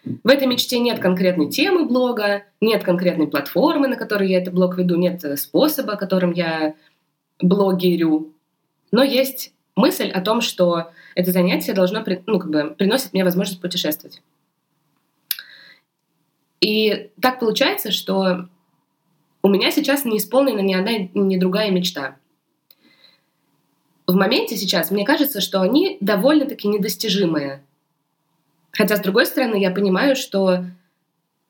В 0.02 0.28
этой 0.28 0.48
мечте 0.48 0.80
нет 0.80 0.98
конкретной 0.98 1.48
темы 1.50 1.84
блога, 1.86 2.42
нет 2.60 2.82
конкретной 2.82 3.28
платформы, 3.28 3.86
на 3.86 3.94
которой 3.94 4.28
я 4.28 4.42
этот 4.42 4.54
блог 4.54 4.76
веду, 4.76 4.96
нет 4.96 5.24
способа, 5.38 5.94
которым 5.94 6.32
я 6.32 6.74
блогерю. 7.40 8.34
Но 8.90 9.04
есть 9.04 9.52
мысль 9.76 10.10
о 10.10 10.20
том, 10.20 10.40
что 10.40 10.90
это 11.14 11.30
занятие 11.30 11.74
должно 11.74 12.04
ну, 12.26 12.40
как 12.40 12.50
бы, 12.50 12.74
приносит 12.76 13.12
мне 13.12 13.22
возможность 13.22 13.60
путешествовать. 13.60 14.20
И 16.60 17.12
так 17.22 17.38
получается, 17.38 17.92
что 17.92 18.48
у 19.42 19.48
меня 19.48 19.70
сейчас 19.70 20.04
не 20.04 20.18
исполнена 20.18 20.58
ни 20.58 20.74
одна, 20.74 20.90
ни 21.14 21.36
другая 21.36 21.70
мечта. 21.70 22.16
В 24.08 24.14
моменте 24.14 24.56
сейчас 24.56 24.90
мне 24.90 25.04
кажется, 25.04 25.42
что 25.42 25.60
они 25.60 25.98
довольно-таки 26.00 26.66
недостижимые. 26.66 27.62
Хотя, 28.72 28.96
с 28.96 29.00
другой 29.00 29.26
стороны, 29.26 29.60
я 29.60 29.70
понимаю, 29.70 30.16
что 30.16 30.64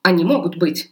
они 0.02 0.24
могут 0.24 0.56
быть. 0.56 0.90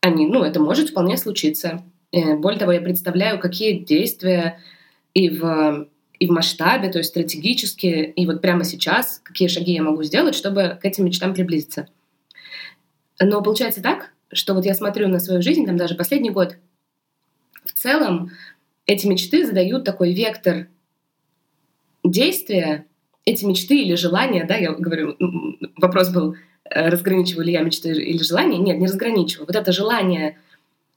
Они, 0.00 0.24
ну, 0.28 0.44
это 0.44 0.60
может 0.60 0.90
вполне 0.90 1.16
случиться. 1.16 1.82
Э, 2.12 2.36
более 2.36 2.60
того, 2.60 2.70
я 2.70 2.80
представляю, 2.80 3.40
какие 3.40 3.76
действия 3.76 4.60
и 5.14 5.28
в, 5.28 5.88
и 6.20 6.28
в 6.28 6.30
масштабе, 6.30 6.90
то 6.90 6.98
есть 6.98 7.10
стратегически, 7.10 8.12
и 8.14 8.24
вот 8.24 8.40
прямо 8.40 8.62
сейчас, 8.62 9.20
какие 9.24 9.48
шаги 9.48 9.72
я 9.72 9.82
могу 9.82 10.04
сделать, 10.04 10.36
чтобы 10.36 10.78
к 10.80 10.84
этим 10.84 11.06
мечтам 11.06 11.34
приблизиться. 11.34 11.88
Но 13.20 13.42
получается 13.42 13.82
так, 13.82 14.12
что 14.32 14.54
вот 14.54 14.64
я 14.64 14.74
смотрю 14.74 15.08
на 15.08 15.18
свою 15.18 15.42
жизнь, 15.42 15.66
там 15.66 15.76
даже 15.76 15.96
последний 15.96 16.30
год, 16.30 16.56
в 17.64 17.72
целом 17.72 18.30
эти 18.86 19.08
мечты 19.08 19.44
задают 19.44 19.84
такой 19.84 20.12
вектор 20.12 20.68
действия, 22.04 22.86
эти 23.24 23.44
мечты 23.44 23.82
или 23.82 23.94
желания, 23.94 24.44
да, 24.44 24.56
я 24.56 24.72
говорю, 24.72 25.16
вопрос 25.76 26.10
был, 26.10 26.36
э, 26.64 26.88
разграничиваю 26.88 27.46
ли 27.46 27.52
я 27.52 27.62
мечты 27.62 27.90
или 27.90 28.22
желания? 28.22 28.58
Нет, 28.58 28.78
не 28.78 28.86
разграничиваю. 28.86 29.46
Вот 29.46 29.56
это 29.56 29.72
желание 29.72 30.38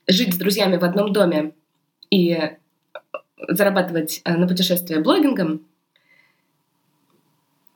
жить 0.06 0.34
с 0.34 0.38
друзьями 0.38 0.76
в 0.76 0.84
одном 0.84 1.12
доме 1.12 1.52
и 2.10 2.38
зарабатывать 3.48 4.20
э, 4.24 4.36
на 4.36 4.46
путешествие 4.46 5.00
блогингом, 5.00 5.62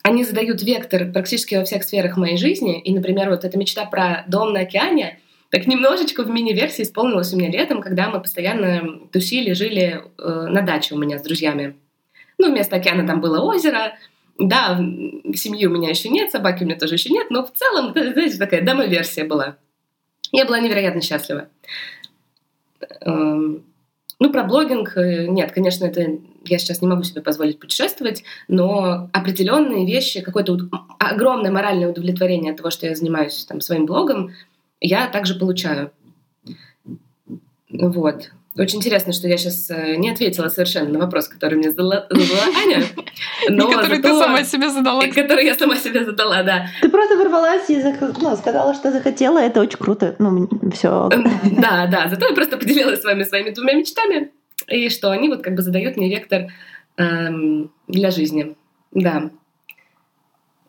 они 0.03 0.25
задают 0.25 0.63
вектор 0.63 1.11
практически 1.13 1.55
во 1.55 1.65
всех 1.65 1.85
сферах 1.85 2.17
моей 2.17 2.37
жизни. 2.37 2.81
И, 2.81 2.93
например, 2.93 3.31
вот 3.31 3.45
эта 3.45 3.57
мечта 3.57 3.85
про 3.85 4.25
дом 4.27 4.53
на 4.53 4.61
океане, 4.61 5.21
так 5.51 5.67
немножечко 5.67 6.25
в 6.25 6.31
мини-версии 6.31 6.83
исполнилась 6.83 7.33
у 7.33 7.37
меня 7.37 7.51
летом, 7.51 7.81
когда 7.81 8.11
мы 8.11 8.21
постоянно 8.21 9.01
тусили, 9.13 9.53
жили 9.53 10.03
э, 10.19 10.47
на 10.49 10.63
даче 10.63 10.95
у 10.95 10.99
меня 10.99 11.19
с 11.19 11.23
друзьями. 11.23 11.77
Ну, 12.43 12.51
вместо 12.51 12.75
океана 12.75 13.07
там 13.07 13.21
было 13.21 13.41
озеро. 13.41 13.95
Да, 14.37 14.77
семьи 15.33 15.65
у 15.67 15.71
меня 15.71 15.91
еще 15.91 16.09
нет, 16.09 16.33
собаки 16.33 16.65
у 16.65 16.67
меня 16.67 16.77
тоже 16.77 16.95
еще 16.95 17.11
нет, 17.11 17.31
но 17.31 17.47
в 17.47 17.53
целом, 17.53 17.93
знаете, 17.93 18.37
такая 18.37 18.67
дома-версия 18.67 19.23
была. 19.23 19.57
Я 20.33 20.45
была 20.45 20.59
невероятно 20.59 21.01
счастлива. 21.03 21.49
Эм, 23.03 23.63
ну, 24.19 24.33
про 24.33 24.43
блогинг, 24.43 24.97
э, 24.97 25.29
нет, 25.29 25.53
конечно, 25.53 25.85
это 25.85 26.19
я 26.45 26.59
сейчас 26.59 26.83
не 26.83 26.89
могу 26.89 27.05
себе 27.05 27.23
позволить 27.23 27.61
путешествовать, 27.61 28.25
но 28.49 29.09
определенные 29.13 29.87
вещи, 29.87 30.21
какое-то 30.21 30.59
огромное 30.99 31.53
моральное 31.53 31.91
удовлетворение 31.91 32.51
от 32.51 32.57
того, 32.57 32.71
что 32.71 32.87
я 32.87 32.97
занимаюсь 32.97 33.45
там 33.45 33.61
своим 33.61 33.87
блогом, 33.87 34.33
я 34.81 35.07
также 35.07 35.37
получаю. 35.37 35.93
Вот. 37.71 38.33
Очень 38.57 38.79
интересно, 38.79 39.15
что 39.15 39.29
я 39.29 39.39
сейчас 39.39 39.71
э, 39.71 39.97
не 39.97 40.11
ответила 40.11 40.49
совершенно 40.49 40.91
на 40.91 40.99
вопрос, 40.99 41.27
который 41.27 41.57
мне 41.57 41.71
задала, 41.71 42.07
задала 42.11 42.43
Аня. 42.63 42.85
Но 43.49 43.67
который 43.71 43.97
зато, 43.97 44.09
ты 44.09 44.19
сама 44.19 44.45
себе 44.45 44.69
задала. 44.69 45.07
Который 45.07 45.47
я 45.47 45.55
сама 45.55 45.77
себе 45.77 46.05
задала, 46.05 46.43
да. 46.43 46.67
Ты 46.83 46.91
просто 46.91 47.17
ворвалась 47.17 47.71
и 47.71 47.83
ну, 47.83 48.37
сказала, 48.37 48.75
что 48.75 48.93
захотела, 48.93 49.39
это 49.39 49.61
очень 49.61 49.79
круто. 49.79 50.17
Ну, 50.19 50.51
все. 50.75 51.09
Да, 51.51 51.87
да, 51.87 52.09
зато 52.11 52.29
я 52.29 52.35
просто 52.35 52.59
поделилась 52.59 53.01
с 53.01 53.05
вами 53.05 53.23
своими 53.23 53.51
двумя 53.51 53.73
мечтами, 53.73 54.33
и 54.69 54.91
что 54.91 55.11
они 55.11 55.31
вот 55.31 55.43
как 55.43 55.55
бы 55.55 55.63
задают 55.63 55.97
мне 55.97 56.11
вектор 56.11 56.53
эм, 56.99 57.73
для 57.89 58.11
жизни. 58.11 58.55
Да. 58.91 59.31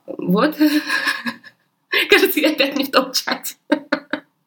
Вот. 0.05 0.55
Кажется, 2.09 2.39
я 2.39 2.51
опять 2.51 2.77
не 2.77 2.85
в 2.85 2.91
том 2.91 3.11
чате. 3.11 3.55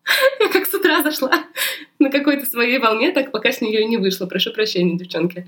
Я 0.41 0.49
как 0.49 0.67
с 0.67 0.75
утра 0.75 1.03
зашла 1.03 1.33
на 1.99 2.11
какой-то 2.11 2.47
своей 2.47 2.79
волне, 2.79 3.13
так 3.13 3.33
пока 3.33 3.53
с 3.53 3.61
нее 3.61 3.85
не 3.85 3.97
вышло. 3.97 4.27
Прошу 4.27 4.53
прощения, 4.53 4.97
девчонки. 4.97 5.47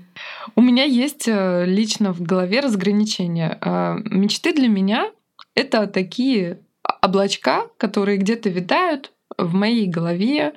У 0.55 0.61
меня 0.61 0.83
есть 0.83 1.27
э, 1.27 1.65
лично 1.65 2.13
в 2.13 2.21
голове 2.21 2.59
разграничение. 2.59 3.57
А, 3.61 3.97
мечты 4.05 4.53
для 4.53 4.67
меня— 4.67 5.11
это 5.55 5.87
такие 5.87 6.59
облачка, 7.01 7.67
которые 7.77 8.17
где-то 8.17 8.49
витают 8.49 9.11
в 9.37 9.53
моей 9.53 9.87
голове, 9.87 10.53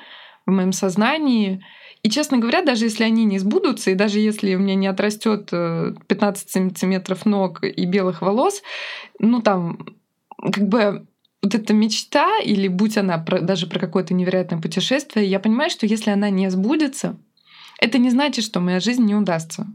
в 0.46 0.50
моем 0.50 0.72
сознании. 0.72 1.64
И, 2.02 2.10
честно 2.10 2.38
говоря, 2.38 2.62
даже 2.62 2.86
если 2.86 3.04
они 3.04 3.24
не 3.24 3.38
сбудутся, 3.38 3.92
и 3.92 3.94
даже 3.94 4.18
если 4.18 4.56
у 4.56 4.58
меня 4.58 4.74
не 4.74 4.88
отрастет 4.88 5.50
15 5.50 6.46
э, 6.46 6.50
сантиметров 6.50 7.24
ног 7.26 7.62
и 7.62 7.84
белых 7.86 8.22
волос, 8.22 8.62
ну 9.20 9.40
там 9.40 9.86
как 10.52 10.66
бы 10.66 11.06
вот 11.42 11.54
эта 11.54 11.74
мечта, 11.74 12.38
или 12.40 12.68
будь 12.68 12.96
она 12.96 13.18
про, 13.18 13.40
даже 13.40 13.66
про 13.66 13.80
какое-то 13.80 14.14
невероятное 14.14 14.60
путешествие, 14.60 15.26
я 15.26 15.40
понимаю, 15.40 15.70
что 15.70 15.86
если 15.86 16.10
она 16.10 16.30
не 16.30 16.50
сбудется, 16.50 17.16
это 17.80 17.98
не 17.98 18.10
значит, 18.10 18.44
что 18.44 18.60
моя 18.60 18.78
жизнь 18.78 19.04
не 19.04 19.14
удастся. 19.14 19.66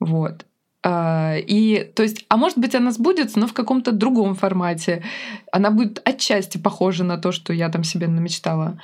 Вот. 0.00 0.46
А, 0.82 1.36
и, 1.36 1.84
то 1.94 2.02
есть, 2.02 2.24
а 2.28 2.36
может 2.36 2.58
быть, 2.58 2.74
она 2.74 2.90
сбудется, 2.90 3.38
но 3.38 3.46
в 3.46 3.52
каком-то 3.52 3.92
другом 3.92 4.34
формате. 4.34 5.04
Она 5.52 5.70
будет 5.70 6.00
отчасти 6.08 6.58
похожа 6.58 7.04
на 7.04 7.18
то, 7.18 7.30
что 7.30 7.52
я 7.52 7.68
там 7.68 7.84
себе 7.84 8.08
намечтала. 8.08 8.80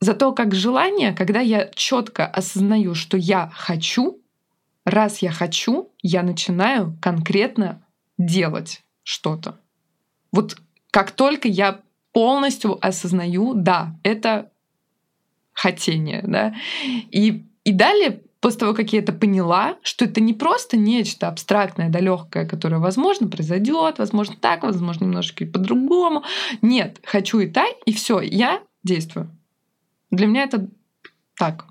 Зато 0.00 0.32
как 0.32 0.54
желание, 0.54 1.12
когда 1.12 1.40
я 1.40 1.68
четко 1.74 2.26
осознаю, 2.26 2.94
что 2.94 3.18
я 3.18 3.50
хочу, 3.54 4.18
раз 4.86 5.18
я 5.18 5.30
хочу, 5.30 5.90
я 6.02 6.22
начинаю 6.22 6.96
конкретно 7.02 7.84
делать 8.16 8.82
что-то. 9.02 9.60
Вот 10.32 10.56
как 10.90 11.12
только 11.12 11.48
я 11.48 11.80
полностью 12.12 12.78
осознаю, 12.84 13.54
да, 13.54 13.94
это 14.02 14.50
хотение, 15.52 16.22
да, 16.26 16.54
и, 17.10 17.44
и 17.64 17.72
далее 17.72 18.22
после 18.40 18.60
того, 18.60 18.74
как 18.74 18.92
я 18.92 19.00
это 19.00 19.12
поняла, 19.12 19.76
что 19.82 20.06
это 20.06 20.20
не 20.20 20.32
просто 20.32 20.76
нечто 20.76 21.28
абстрактное, 21.28 21.90
да 21.90 22.00
легкое, 22.00 22.46
которое, 22.46 22.78
возможно, 22.78 23.28
произойдет, 23.28 23.98
возможно, 23.98 24.34
так, 24.40 24.62
возможно, 24.62 25.04
немножко 25.04 25.44
по-другому. 25.44 26.24
Нет, 26.62 27.00
хочу 27.04 27.40
и 27.40 27.46
так, 27.46 27.68
и 27.84 27.92
все, 27.92 28.20
я 28.20 28.62
действую. 28.82 29.30
Для 30.10 30.26
меня 30.26 30.44
это 30.44 30.68
так. 31.36 31.66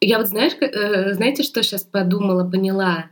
Я 0.00 0.18
вот 0.18 0.28
знаешь, 0.28 0.54
э, 0.60 1.12
знаете, 1.14 1.42
что 1.42 1.62
сейчас 1.62 1.84
подумала, 1.84 2.48
поняла, 2.48 3.06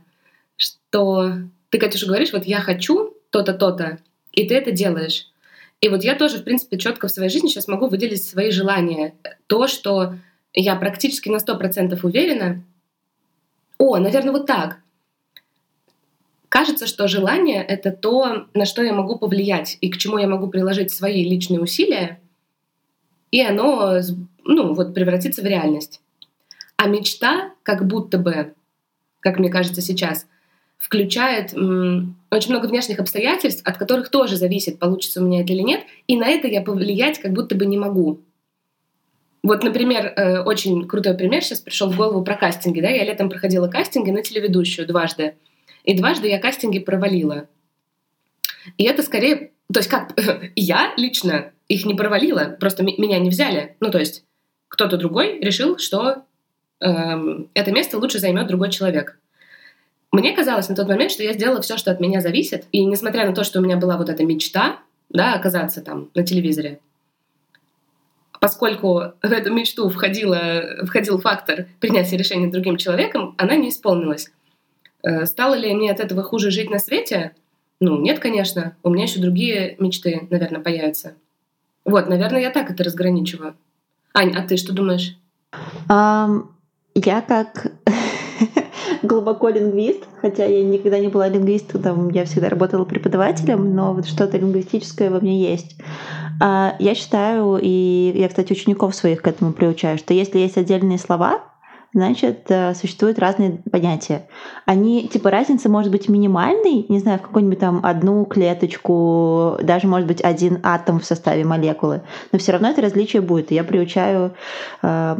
что 0.57 1.33
ты, 1.69 1.77
Катюша, 1.77 2.07
говоришь, 2.07 2.33
вот 2.33 2.45
я 2.45 2.59
хочу 2.59 3.15
то-то, 3.29 3.53
то-то, 3.53 3.99
и 4.31 4.47
ты 4.47 4.55
это 4.55 4.71
делаешь. 4.71 5.27
И 5.81 5.89
вот 5.89 6.03
я 6.03 6.15
тоже, 6.15 6.37
в 6.37 6.43
принципе, 6.43 6.77
четко 6.77 7.07
в 7.07 7.11
своей 7.11 7.29
жизни 7.29 7.47
сейчас 7.47 7.67
могу 7.67 7.87
выделить 7.87 8.23
свои 8.23 8.51
желания. 8.51 9.15
То, 9.47 9.67
что 9.67 10.15
я 10.53 10.75
практически 10.75 11.29
на 11.29 11.37
100% 11.37 11.99
уверена, 12.03 12.63
о, 13.77 13.97
наверное, 13.97 14.31
вот 14.31 14.45
так. 14.45 14.77
Кажется, 16.49 16.85
что 16.85 17.07
желание— 17.07 17.63
это 17.67 17.91
то, 17.91 18.45
на 18.53 18.65
что 18.65 18.83
я 18.83 18.93
могу 18.93 19.17
повлиять 19.17 19.77
и 19.81 19.89
к 19.89 19.97
чему 19.97 20.17
я 20.17 20.27
могу 20.27 20.49
приложить 20.49 20.91
свои 20.91 21.23
личные 21.23 21.61
усилия, 21.61 22.19
и 23.31 23.41
оно 23.41 24.01
ну, 24.43 24.73
вот, 24.73 24.93
превратится 24.93 25.41
в 25.41 25.45
реальность. 25.45 26.01
А 26.75 26.87
мечта 26.87 27.53
как 27.63 27.87
будто 27.87 28.17
бы, 28.17 28.53
как 29.19 29.39
мне 29.39 29.49
кажется 29.49 29.81
сейчас, 29.81 30.27
включает 30.81 31.53
очень 31.53 32.49
много 32.49 32.65
внешних 32.65 32.99
обстоятельств, 32.99 33.61
от 33.65 33.77
которых 33.77 34.09
тоже 34.09 34.35
зависит, 34.35 34.79
получится 34.79 35.21
у 35.21 35.25
меня 35.25 35.41
это 35.41 35.53
или 35.53 35.61
нет, 35.61 35.81
и 36.07 36.17
на 36.17 36.27
это 36.27 36.47
я 36.47 36.61
повлиять 36.61 37.19
как 37.19 37.31
будто 37.33 37.55
бы 37.55 37.65
не 37.65 37.77
могу. 37.77 38.21
Вот, 39.43 39.63
например, 39.63 40.13
э, 40.15 40.39
очень 40.41 40.87
крутой 40.87 41.15
пример 41.15 41.43
сейчас 41.43 41.61
пришел 41.61 41.89
в 41.89 41.97
голову 41.97 42.23
про 42.23 42.35
кастинги. 42.35 42.79
Да? 42.79 42.89
Я 42.89 43.03
летом 43.03 43.29
проходила 43.29 43.67
кастинги 43.67 44.11
на 44.11 44.21
телеведущую 44.21 44.87
дважды. 44.87 45.35
И 45.83 45.95
дважды 45.95 46.27
я 46.27 46.39
кастинги 46.39 46.77
провалила. 46.79 47.47
И 48.77 48.83
это 48.83 49.01
скорее... 49.01 49.51
То 49.73 49.79
есть 49.79 49.89
как... 49.89 50.13
я 50.55 50.93
лично 50.95 51.53
их 51.67 51.85
не 51.85 51.95
провалила, 51.95 52.55
просто 52.59 52.83
меня 52.83 53.17
не 53.17 53.29
взяли. 53.29 53.77
Ну, 53.79 53.89
то 53.89 53.97
есть 53.97 54.25
кто-то 54.67 54.97
другой 54.97 55.39
решил, 55.39 55.79
что 55.79 56.23
эм, 56.79 57.49
это 57.55 57.71
место 57.71 57.97
лучше 57.97 58.19
займет 58.19 58.47
другой 58.47 58.69
человек. 58.69 59.19
Мне 60.11 60.33
казалось 60.35 60.67
на 60.67 60.75
тот 60.75 60.87
момент, 60.87 61.11
что 61.11 61.23
я 61.23 61.33
сделала 61.33 61.61
все, 61.61 61.77
что 61.77 61.91
от 61.91 61.99
меня 61.99 62.19
зависит. 62.19 62.65
И 62.71 62.83
несмотря 62.85 63.25
на 63.25 63.33
то, 63.33 63.43
что 63.43 63.59
у 63.59 63.63
меня 63.63 63.77
была 63.77 63.97
вот 63.97 64.09
эта 64.09 64.23
мечта, 64.23 64.79
да, 65.09 65.33
оказаться 65.35 65.81
там 65.81 66.09
на 66.13 66.23
телевизоре, 66.23 66.79
поскольку 68.39 68.89
в 69.21 69.31
эту 69.31 69.53
мечту 69.53 69.89
входила, 69.89 70.85
входил 70.85 71.19
фактор 71.19 71.67
принятия 71.79 72.17
решения 72.17 72.47
другим 72.47 72.77
человеком, 72.77 73.35
она 73.37 73.55
не 73.55 73.69
исполнилась. 73.69 74.31
Э, 75.03 75.25
стало 75.25 75.55
ли 75.55 75.73
мне 75.73 75.91
от 75.91 75.99
этого 75.99 76.23
хуже 76.23 76.51
жить 76.51 76.69
на 76.69 76.79
свете? 76.79 77.33
Ну, 77.79 77.99
нет, 77.99 78.19
конечно. 78.19 78.75
У 78.83 78.89
меня 78.89 79.05
еще 79.05 79.19
другие 79.19 79.75
мечты, 79.79 80.27
наверное, 80.29 80.61
появятся. 80.61 81.15
Вот, 81.85 82.07
наверное, 82.07 82.41
я 82.41 82.51
так 82.51 82.69
это 82.69 82.83
разграничиваю. 82.83 83.55
Ань, 84.13 84.35
а 84.35 84.45
ты 84.45 84.57
что 84.57 84.73
думаешь? 84.73 85.15
Um, 85.89 86.49
я 86.93 87.21
как 87.21 87.71
глубоко 89.11 89.49
лингвист, 89.49 90.03
хотя 90.21 90.45
я 90.45 90.63
никогда 90.63 90.97
не 90.97 91.09
была 91.09 91.27
лингвистом, 91.27 92.09
я 92.09 92.25
всегда 92.25 92.49
работала 92.49 92.85
преподавателем, 92.85 93.75
но 93.75 93.93
вот 93.93 94.07
что-то 94.07 94.37
лингвистическое 94.37 95.09
во 95.09 95.19
мне 95.19 95.51
есть. 95.51 95.75
А, 96.41 96.75
я 96.79 96.95
считаю, 96.95 97.59
и 97.61 98.13
я, 98.15 98.29
кстати, 98.29 98.53
учеников 98.53 98.95
своих 98.95 99.21
к 99.21 99.27
этому 99.27 99.51
приучаю, 99.51 99.97
что 99.97 100.13
если 100.13 100.39
есть 100.39 100.57
отдельные 100.57 100.97
слова, 100.97 101.41
значит, 101.93 102.45
э, 102.49 102.73
существуют 102.73 103.19
разные 103.19 103.61
понятия. 103.69 104.27
Они, 104.65 105.07
типа, 105.07 105.29
разница 105.29 105.67
может 105.67 105.91
быть 105.91 106.07
минимальной, 106.07 106.85
не 106.87 106.99
знаю, 106.99 107.19
в 107.19 107.23
какую-нибудь 107.23 107.59
там 107.59 107.81
одну 107.83 108.23
клеточку, 108.25 109.57
даже, 109.61 109.87
может 109.87 110.07
быть, 110.07 110.21
один 110.21 110.59
атом 110.63 110.99
в 110.99 111.05
составе 111.05 111.43
молекулы, 111.43 112.01
но 112.31 112.39
все 112.39 112.53
равно 112.53 112.69
это 112.69 112.81
различие 112.81 113.21
будет. 113.21 113.51
И 113.51 113.55
я 113.55 113.63
приучаю 113.63 114.33
э, 114.81 115.17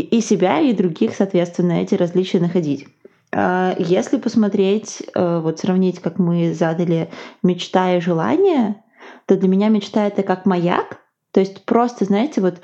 и 0.00 0.20
себя, 0.20 0.60
и 0.60 0.72
других, 0.72 1.14
соответственно, 1.14 1.82
эти 1.82 1.94
различия 1.94 2.40
находить. 2.40 2.86
А, 3.32 3.74
если 3.78 4.18
посмотреть, 4.18 5.02
э, 5.14 5.40
вот 5.40 5.58
сравнить, 5.58 6.00
как 6.00 6.18
мы 6.18 6.54
задали 6.54 7.10
мечта 7.42 7.96
и 7.96 8.00
желание, 8.00 8.82
то 9.26 9.36
для 9.36 9.48
меня 9.48 9.68
мечта 9.68 10.06
это 10.06 10.22
как 10.22 10.46
маяк. 10.46 10.98
То 11.32 11.40
есть 11.40 11.64
просто, 11.64 12.04
знаете, 12.04 12.40
вот, 12.40 12.60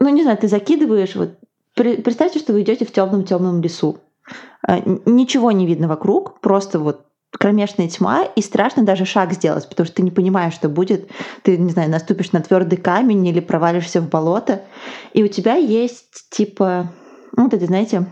ну 0.00 0.08
не 0.08 0.22
знаю, 0.22 0.38
ты 0.38 0.48
закидываешь, 0.48 1.16
вот 1.16 1.38
представьте, 1.74 2.38
что 2.38 2.52
вы 2.52 2.62
идете 2.62 2.84
в 2.84 2.92
темном 2.92 3.24
темном 3.24 3.60
лесу. 3.60 3.98
А, 4.66 4.80
ничего 5.06 5.52
не 5.52 5.66
видно 5.66 5.88
вокруг, 5.88 6.40
просто 6.40 6.78
вот 6.78 7.06
кромешная 7.30 7.88
тьма, 7.88 8.24
и 8.24 8.42
страшно 8.42 8.84
даже 8.84 9.04
шаг 9.04 9.32
сделать, 9.32 9.68
потому 9.68 9.86
что 9.86 9.96
ты 9.96 10.02
не 10.02 10.10
понимаешь, 10.10 10.54
что 10.54 10.68
будет. 10.68 11.10
Ты, 11.42 11.56
не 11.58 11.70
знаю, 11.70 11.90
наступишь 11.90 12.32
на 12.32 12.40
твердый 12.40 12.78
камень 12.78 13.26
или 13.26 13.40
провалишься 13.40 14.00
в 14.00 14.08
болото. 14.08 14.62
И 15.12 15.22
у 15.22 15.28
тебя 15.28 15.54
есть 15.54 16.30
типа, 16.30 16.92
ну, 17.36 17.44
вот 17.44 17.54
это, 17.54 17.66
знаете, 17.66 18.06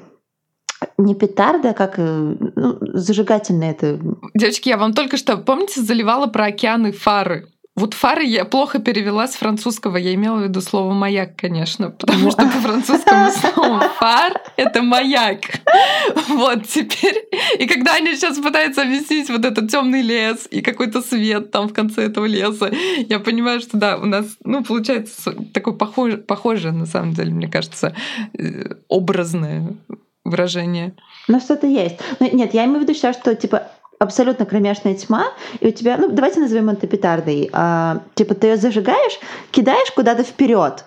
не 0.98 1.14
петарда, 1.14 1.72
как 1.72 1.98
э, 1.98 2.36
ну, 2.56 2.78
зажигательное 2.80 3.70
это. 3.70 3.98
Девочки, 4.34 4.68
я 4.68 4.76
вам 4.76 4.92
только 4.92 5.16
что, 5.16 5.36
помните, 5.38 5.80
заливала 5.80 6.26
про 6.26 6.46
океаны 6.46 6.92
фары? 6.92 7.48
Вот 7.74 7.92
фары 7.92 8.24
я 8.24 8.46
плохо 8.46 8.78
перевела 8.78 9.28
с 9.28 9.34
французского. 9.34 9.98
Я 9.98 10.14
имела 10.14 10.38
в 10.38 10.44
виду 10.44 10.62
слово 10.62 10.92
маяк, 10.94 11.36
конечно, 11.36 11.90
потому 11.90 12.30
что 12.30 12.42
по 12.44 12.58
французскому 12.60 13.30
слову 13.30 13.80
фар— 13.98 14.32
это 14.56 14.82
маяк. 14.82 15.40
Вот 16.28 16.66
теперь. 16.66 17.28
И 17.58 17.66
когда 17.66 17.94
они 17.94 18.14
сейчас 18.14 18.38
пытаются 18.38 18.82
объяснить 18.82 19.30
вот 19.30 19.44
этот 19.44 19.70
темный 19.70 20.02
лес 20.02 20.46
и 20.50 20.60
какой-то 20.60 21.02
свет 21.02 21.50
там 21.50 21.68
в 21.68 21.72
конце 21.72 22.02
этого 22.02 22.26
леса, 22.26 22.70
я 23.08 23.18
понимаю, 23.18 23.60
что 23.60 23.76
да, 23.76 23.96
у 23.96 24.06
нас, 24.06 24.26
ну, 24.44 24.64
получается 24.64 25.34
такое 25.52 25.74
похоже, 25.74 26.18
похоже 26.18 26.72
на 26.72 26.86
самом 26.86 27.12
деле, 27.12 27.32
мне 27.32 27.48
кажется, 27.48 27.94
э, 28.38 28.74
образное 28.88 29.76
выражение. 30.24 30.94
Ну, 31.28 31.40
что-то 31.40 31.66
есть. 31.66 31.96
Но 32.20 32.28
нет, 32.32 32.54
я 32.54 32.64
имею 32.64 32.80
в 32.80 32.82
виду 32.82 32.94
сейчас, 32.94 33.16
что 33.16 33.34
типа 33.34 33.70
абсолютно 33.98 34.44
кромешная 34.44 34.94
тьма, 34.94 35.26
и 35.60 35.68
у 35.68 35.70
тебя, 35.70 35.96
ну, 35.96 36.10
давайте 36.10 36.40
назовем 36.40 36.68
это 36.68 36.86
петардой. 36.86 37.48
А, 37.52 38.02
типа, 38.14 38.34
ты 38.34 38.48
ее 38.48 38.56
зажигаешь, 38.56 39.18
кидаешь 39.50 39.90
куда-то 39.92 40.22
вперед, 40.22 40.84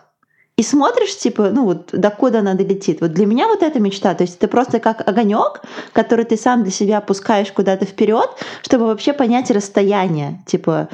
и 0.60 0.64
смотришь, 0.64 1.18
типа, 1.18 1.52
ну 1.52 1.64
вот, 1.64 1.92
докуда 1.94 2.40
она 2.40 2.54
долетит. 2.54 3.00
Вот 3.00 3.14
для 3.14 3.26
меня 3.26 3.48
вот 3.48 3.64
эта 3.64 3.80
мечта, 3.80 4.14
то 4.14 4.24
есть 4.24 4.36
это 4.36 4.50
просто 4.50 4.82
как 4.82 5.08
огонек, 5.08 5.62
который 5.94 6.26
ты 6.26 6.36
сам 6.36 6.64
для 6.64 6.72
себя 6.72 6.98
опускаешь 6.98 7.50
куда-то 7.54 7.86
вперед, 7.86 8.30
чтобы 8.62 8.88
вообще 8.88 9.14
понять 9.14 9.50
расстояние, 9.52 10.44
типа, 10.46 10.90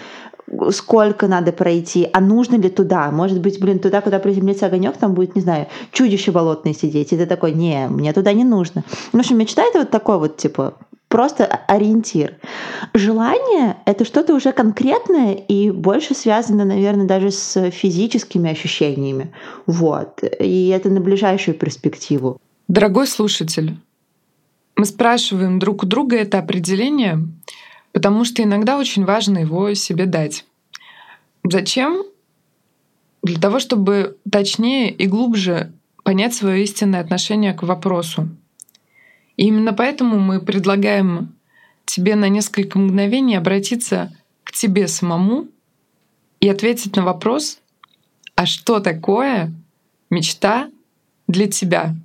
сколько 0.70 1.28
надо 1.28 1.52
пройти, 1.52 2.08
а 2.14 2.22
нужно 2.22 2.58
ли 2.58 2.70
туда? 2.70 3.10
Может 3.10 3.42
быть, 3.42 3.60
блин, 3.60 3.80
туда, 3.80 4.02
куда 4.02 4.20
приземлится 4.20 4.68
огонек, 4.68 4.98
там 4.98 5.16
будет, 5.16 5.36
не 5.36 5.42
знаю, 5.42 5.66
чудище 5.92 6.32
болотное 6.32 6.76
сидеть. 6.76 7.12
И 7.12 7.18
ты 7.18 7.26
такой, 7.26 7.52
не, 7.52 7.88
мне 7.88 8.14
туда 8.14 8.34
не 8.34 8.44
нужно. 8.44 8.84
В 9.14 9.18
общем, 9.18 9.40
мечта 9.40 9.64
это 9.64 9.80
вот 9.80 9.90
такой 9.90 10.20
вот, 10.20 10.38
типа, 10.38 10.76
просто 11.08 11.46
ориентир. 11.46 12.38
Желание— 12.94 13.78
это 13.86 14.06
что-то 14.06 14.34
уже 14.34 14.52
конкретное 14.52 15.34
и 15.34 15.72
больше 15.72 16.14
связано, 16.14 16.66
наверное, 16.66 17.06
даже 17.06 17.32
с 17.32 17.72
физическими 17.72 18.52
ощущениями. 18.52 19.34
Вот. 19.66 20.24
И 20.40 20.70
это 20.70 20.90
на 20.90 21.02
ближайшую 21.02 21.56
перспективу. 21.56 22.40
Дорогой 22.68 23.08
слушатель, 23.08 23.78
мы 24.76 24.86
спрашиваем 24.86 25.60
друг 25.60 25.84
у 25.84 25.86
друга 25.86 26.18
это 26.18 26.40
определение, 26.40 27.20
потому 27.92 28.26
что 28.26 28.44
иногда 28.44 28.78
очень 28.78 29.06
важно 29.06 29.40
его 29.40 29.74
себе 29.74 30.06
дать. 30.06 30.46
Зачем? 31.44 32.04
Для 33.24 33.40
того, 33.40 33.60
чтобы 33.60 34.18
точнее 34.30 34.92
и 34.92 35.08
глубже 35.08 35.72
понять 36.04 36.34
свое 36.34 36.64
истинное 36.64 37.00
отношение 37.00 37.54
к 37.54 37.64
вопросу. 37.64 38.30
И 39.38 39.48
именно 39.48 39.74
поэтому 39.74 40.20
мы 40.20 40.40
предлагаем 40.40 41.36
тебе 41.86 42.16
на 42.16 42.30
несколько 42.30 42.80
мгновений 42.80 43.36
обратиться 43.36 44.12
к 44.44 44.52
тебе 44.52 44.88
самому 44.88 45.48
и 46.40 46.50
ответить 46.50 46.96
на 46.96 47.04
вопрос, 47.04 47.60
а 48.36 48.46
что 48.46 48.80
такое 48.80 49.54
мечта 50.10 50.70
для 51.28 51.48
тебя? 51.48 51.96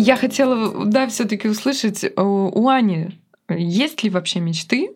Я 0.00 0.16
хотела, 0.16 0.86
да, 0.86 1.08
все-таки 1.08 1.48
услышать 1.48 2.04
у 2.16 2.68
Ани, 2.68 3.18
есть 3.48 4.04
ли 4.04 4.10
вообще 4.10 4.38
мечты? 4.38 4.92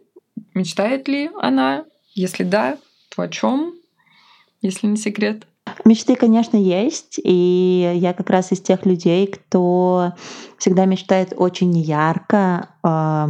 Мечтает 0.54 1.08
ли 1.08 1.28
она 1.40 1.84
Если 2.14 2.44
да, 2.44 2.78
то 3.14 3.22
о 3.22 3.28
чем? 3.28 3.74
Если 4.60 4.86
не 4.86 4.96
секрет. 4.96 5.46
Мечты, 5.84 6.16
конечно, 6.16 6.56
есть, 6.56 7.20
и 7.22 7.92
я 7.94 8.12
как 8.12 8.30
раз 8.30 8.52
из 8.52 8.60
тех 8.60 8.84
людей, 8.84 9.26
кто 9.26 10.12
всегда 10.58 10.84
мечтает 10.84 11.32
очень 11.36 11.76
ярко, 11.78 12.68
э, 12.84 13.28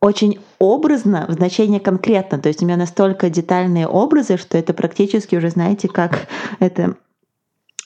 очень 0.00 0.40
образно, 0.58 1.26
в 1.28 1.32
значении 1.32 1.78
конкретно. 1.78 2.38
То 2.38 2.48
есть 2.48 2.62
у 2.62 2.66
меня 2.66 2.76
настолько 2.76 3.30
детальные 3.30 3.86
образы, 3.86 4.36
что 4.36 4.58
это 4.58 4.74
практически 4.74 5.36
уже, 5.36 5.50
знаете, 5.50 5.88
как 5.88 6.28
это 6.58 6.96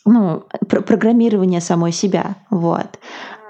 ну, 0.04 0.44
программирование 0.68 1.60
самой 1.60 1.92
себя. 1.92 2.36
Вот. 2.50 2.98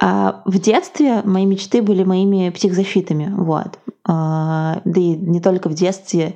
А 0.01 0.43
в 0.45 0.59
детстве 0.59 1.23
мои 1.25 1.47
мечты 1.47 1.83
были 1.83 2.05
моими 2.05 2.51
психзащитами. 2.51 3.33
Вот. 3.37 3.79
А, 4.07 4.81
да 4.85 5.01
и 5.01 5.15
не 5.15 5.41
только 5.41 5.69
в 5.69 5.75
детстве, 5.75 6.35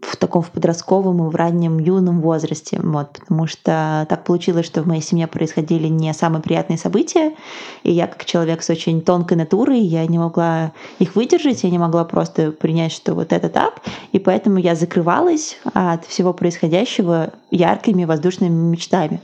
в 0.00 0.16
таком 0.16 0.42
в 0.42 0.50
подростковом 0.50 1.26
и 1.26 1.30
в 1.30 1.36
раннем 1.36 1.78
юном 1.78 2.20
возрасте, 2.20 2.80
вот, 2.82 3.18
потому 3.20 3.46
что 3.46 4.06
так 4.08 4.24
получилось, 4.24 4.66
что 4.66 4.82
в 4.82 4.86
моей 4.86 5.02
семье 5.02 5.26
происходили 5.26 5.88
не 5.88 6.12
самые 6.14 6.42
приятные 6.42 6.78
события, 6.78 7.34
и 7.82 7.92
я 7.92 8.06
как 8.06 8.24
человек 8.24 8.62
с 8.62 8.70
очень 8.70 9.02
тонкой 9.02 9.36
натурой, 9.36 9.80
я 9.80 10.06
не 10.06 10.18
могла 10.18 10.72
их 10.98 11.16
выдержать, 11.16 11.62
я 11.64 11.70
не 11.70 11.78
могла 11.78 12.04
просто 12.04 12.50
принять, 12.50 12.92
что 12.92 13.14
вот 13.14 13.32
это 13.32 13.48
так, 13.48 13.80
и 14.12 14.18
поэтому 14.18 14.58
я 14.58 14.74
закрывалась 14.74 15.58
от 15.74 16.06
всего 16.06 16.32
происходящего 16.32 17.32
яркими 17.50 18.04
воздушными 18.04 18.70
мечтами. 18.70 19.20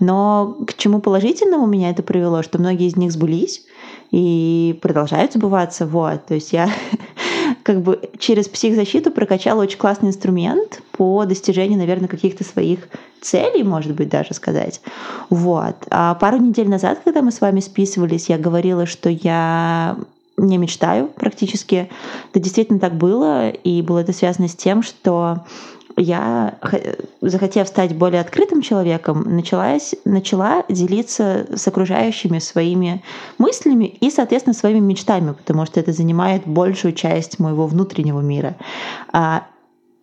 Но 0.00 0.56
к 0.66 0.74
чему 0.74 1.00
положительному 1.00 1.66
меня 1.66 1.90
это 1.90 2.02
привело, 2.02 2.42
что 2.42 2.58
многие 2.58 2.88
из 2.88 2.96
них 2.96 3.12
сбылись, 3.12 3.62
и 4.10 4.78
продолжают 4.82 5.32
сбываться. 5.34 5.86
Вот. 5.86 6.26
То 6.26 6.34
есть 6.34 6.52
я 6.52 6.68
как 7.70 7.82
бы 7.82 8.00
через 8.18 8.48
психзащиту 8.48 9.12
прокачала 9.12 9.62
очень 9.62 9.78
классный 9.78 10.08
инструмент 10.08 10.82
по 10.90 11.24
достижению, 11.24 11.78
наверное, 11.78 12.08
каких-то 12.08 12.42
своих 12.42 12.88
целей, 13.20 13.62
может 13.62 13.94
быть, 13.94 14.08
даже 14.08 14.34
сказать. 14.34 14.80
Вот. 15.28 15.76
А 15.88 16.16
пару 16.16 16.38
недель 16.38 16.68
назад, 16.68 17.00
когда 17.04 17.22
мы 17.22 17.30
с 17.30 17.40
вами 17.40 17.60
списывались, 17.60 18.28
я 18.28 18.38
говорила, 18.38 18.86
что 18.86 19.08
я 19.08 19.96
не 20.36 20.58
мечтаю 20.58 21.10
практически. 21.14 21.88
Это 22.30 22.40
действительно 22.40 22.80
так 22.80 22.96
было, 22.96 23.50
и 23.50 23.82
было 23.82 24.00
это 24.00 24.12
связано 24.12 24.48
с 24.48 24.56
тем, 24.56 24.82
что 24.82 25.44
я, 25.96 26.58
захотев 27.20 27.68
стать 27.68 27.94
более 27.94 28.20
открытым 28.20 28.62
человеком, 28.62 29.24
началась, 29.26 29.94
начала 30.04 30.64
делиться 30.68 31.46
с 31.54 31.66
окружающими 31.66 32.38
своими 32.38 33.02
мыслями 33.38 33.84
и, 33.84 34.10
соответственно, 34.10 34.54
своими 34.54 34.80
мечтами, 34.80 35.32
потому 35.32 35.66
что 35.66 35.80
это 35.80 35.92
занимает 35.92 36.46
большую 36.46 36.92
часть 36.92 37.38
моего 37.38 37.66
внутреннего 37.66 38.20
мира. 38.20 38.56
А 39.12 39.46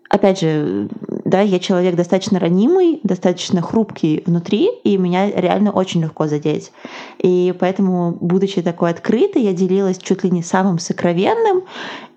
опять 0.10 0.40
же, 0.40 0.90
да, 1.26 1.42
я 1.42 1.60
человек 1.60 1.96
достаточно 1.96 2.40
ранимый, 2.40 3.00
достаточно 3.04 3.62
хрупкий 3.62 4.24
внутри, 4.26 4.70
и 4.84 4.98
меня 4.98 5.30
реально 5.30 5.72
очень 5.72 6.02
легко 6.02 6.28
задеть. 6.28 6.72
И 7.20 7.54
поэтому, 7.60 8.18
будучи 8.20 8.62
такой 8.62 8.92
открытой, 8.92 9.44
я 9.44 9.54
делилась 9.54 9.98
чуть 9.98 10.24
ли 10.24 10.32
не 10.32 10.44
самым 10.44 10.80
сокровенным 10.80 11.64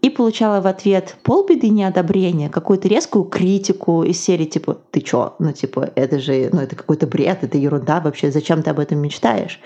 и 0.02 0.08
получала 0.08 0.60
в 0.60 0.66
ответ 0.66 1.16
полбеды 1.22 1.68
неодобрения, 1.68 2.48
какую-то 2.48 2.88
резкую 2.88 3.24
критику 3.24 4.02
из 4.02 4.20
серии 4.20 4.46
типа 4.46 4.78
«ты 4.90 5.00
чё? 5.00 5.34
Ну 5.38 5.52
типа 5.52 5.90
это 5.94 6.18
же, 6.18 6.48
ну 6.52 6.60
это 6.60 6.74
какой-то 6.76 7.06
бред, 7.06 7.38
это 7.42 7.58
ерунда 7.58 8.00
вообще, 8.00 8.30
зачем 8.30 8.62
ты 8.62 8.70
об 8.70 8.78
этом 8.78 8.98
мечтаешь?» 8.98 9.60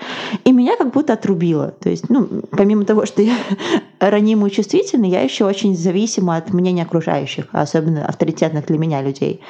И 0.44 0.52
меня 0.52 0.76
как 0.76 0.92
будто 0.92 1.12
отрубило. 1.12 1.72
То 1.80 1.88
есть, 1.88 2.10
ну, 2.10 2.26
помимо 2.50 2.84
того, 2.84 3.06
что 3.06 3.22
я 3.22 3.36
ранимый 4.00 4.50
и 4.50 4.52
чувствительный, 4.52 5.08
я 5.08 5.22
еще 5.22 5.44
очень 5.44 5.76
зависима 5.76 6.36
от 6.36 6.52
мнения 6.52 6.82
окружающих, 6.82 7.46
особенно 7.52 8.06
авторитетных 8.06 8.66
для 8.66 8.78
меня 8.78 9.02
людей. 9.02 9.40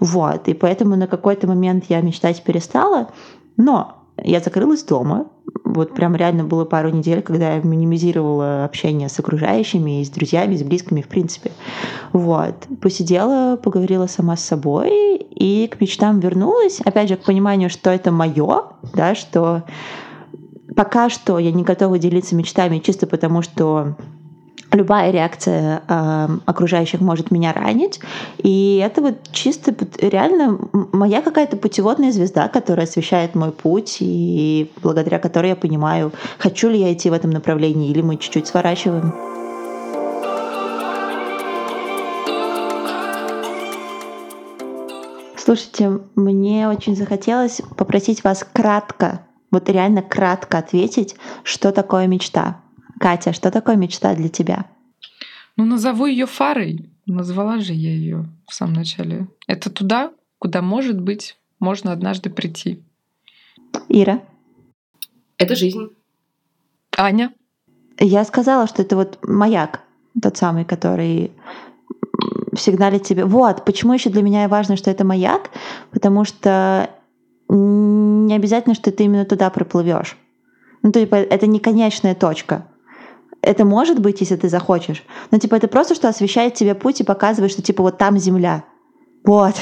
Вот. 0.00 0.48
И 0.48 0.54
поэтому 0.54 0.96
на 0.96 1.06
какой-то 1.06 1.46
момент 1.46 1.86
я 1.88 2.00
мечтать 2.00 2.42
перестала, 2.42 3.08
но 3.56 4.03
я 4.22 4.40
закрылась 4.40 4.84
дома. 4.84 5.26
Вот 5.64 5.94
прям 5.94 6.14
реально 6.14 6.44
было 6.44 6.64
пару 6.64 6.90
недель, 6.90 7.22
когда 7.22 7.54
я 7.54 7.60
минимизировала 7.62 8.64
общение 8.64 9.08
с 9.08 9.18
окружающими, 9.18 10.00
и 10.00 10.04
с 10.04 10.10
друзьями, 10.10 10.54
и 10.54 10.58
с 10.58 10.62
близкими, 10.62 11.02
в 11.02 11.08
принципе. 11.08 11.50
Вот. 12.12 12.54
Посидела, 12.80 13.56
поговорила 13.56 14.06
сама 14.06 14.36
с 14.36 14.44
собой, 14.44 15.16
и 15.16 15.66
к 15.66 15.80
мечтам 15.80 16.20
вернулась. 16.20 16.80
Опять 16.80 17.08
же, 17.08 17.16
к 17.16 17.24
пониманию, 17.24 17.70
что 17.70 17.90
это 17.90 18.12
мое, 18.12 18.64
да, 18.94 19.14
что 19.14 19.64
пока 20.76 21.08
что 21.08 21.38
я 21.38 21.52
не 21.52 21.62
готова 21.62 21.98
делиться 21.98 22.36
мечтами 22.36 22.78
чисто 22.78 23.06
потому, 23.06 23.42
что 23.42 23.96
любая 24.74 25.10
реакция 25.10 25.82
э, 25.86 26.28
окружающих 26.46 27.00
может 27.00 27.30
меня 27.30 27.52
ранить. 27.52 28.00
И 28.38 28.82
это 28.84 29.00
вот 29.00 29.14
чисто 29.32 29.74
реально 30.00 30.58
моя 30.92 31.22
какая-то 31.22 31.56
путеводная 31.56 32.12
звезда, 32.12 32.48
которая 32.48 32.86
освещает 32.86 33.34
мой 33.34 33.52
путь, 33.52 33.98
и 34.00 34.70
благодаря 34.82 35.18
которой 35.18 35.50
я 35.50 35.56
понимаю, 35.56 36.12
хочу 36.38 36.68
ли 36.68 36.78
я 36.78 36.92
идти 36.92 37.10
в 37.10 37.12
этом 37.12 37.30
направлении, 37.30 37.90
или 37.90 38.02
мы 38.02 38.16
чуть-чуть 38.16 38.46
сворачиваем. 38.46 39.14
Слушайте, 45.36 46.00
мне 46.16 46.68
очень 46.68 46.96
захотелось 46.96 47.60
попросить 47.76 48.24
вас 48.24 48.46
кратко, 48.50 49.20
вот 49.50 49.68
реально 49.68 50.00
кратко 50.00 50.58
ответить, 50.58 51.16
что 51.42 51.70
такое 51.70 52.06
мечта. 52.06 52.63
Катя, 53.04 53.34
что 53.34 53.50
такое 53.50 53.76
мечта 53.76 54.14
для 54.14 54.30
тебя? 54.30 54.64
Ну, 55.58 55.66
назову 55.66 56.06
ее 56.06 56.24
фарой. 56.24 56.90
Назвала 57.04 57.58
же 57.58 57.74
я 57.74 57.90
ее 57.90 58.24
в 58.48 58.54
самом 58.54 58.72
начале. 58.72 59.28
Это 59.46 59.68
туда, 59.68 60.10
куда, 60.38 60.62
может 60.62 60.98
быть, 60.98 61.36
можно 61.60 61.92
однажды 61.92 62.30
прийти. 62.30 62.82
Ира? 63.90 64.22
Это 65.36 65.54
жизнь. 65.54 65.90
Аня? 66.96 67.34
Я 67.98 68.24
сказала, 68.24 68.66
что 68.66 68.80
это 68.80 68.96
вот 68.96 69.18
маяк, 69.22 69.82
тот 70.22 70.38
самый, 70.38 70.64
который 70.64 71.30
сигналит 72.56 73.02
тебе. 73.02 73.26
Вот, 73.26 73.66
почему 73.66 73.92
еще 73.92 74.08
для 74.08 74.22
меня 74.22 74.48
важно, 74.48 74.78
что 74.78 74.90
это 74.90 75.04
маяк, 75.04 75.50
потому 75.90 76.24
что 76.24 76.88
не 77.50 78.34
обязательно, 78.34 78.74
что 78.74 78.90
ты 78.90 79.04
именно 79.04 79.26
туда 79.26 79.50
проплывешь. 79.50 80.16
Ну, 80.82 80.90
то 80.90 81.00
есть 81.00 81.12
это 81.12 81.46
не 81.46 81.60
конечная 81.60 82.14
точка 82.14 82.66
это 83.44 83.64
может 83.64 84.00
быть, 84.00 84.20
если 84.20 84.36
ты 84.36 84.48
захочешь. 84.48 85.02
Но 85.30 85.38
типа 85.38 85.56
это 85.56 85.68
просто, 85.68 85.94
что 85.94 86.08
освещает 86.08 86.54
тебе 86.54 86.74
путь 86.74 87.00
и 87.00 87.04
показывает, 87.04 87.52
что 87.52 87.62
типа 87.62 87.82
вот 87.82 87.98
там 87.98 88.18
земля. 88.18 88.64
Вот. 89.24 89.54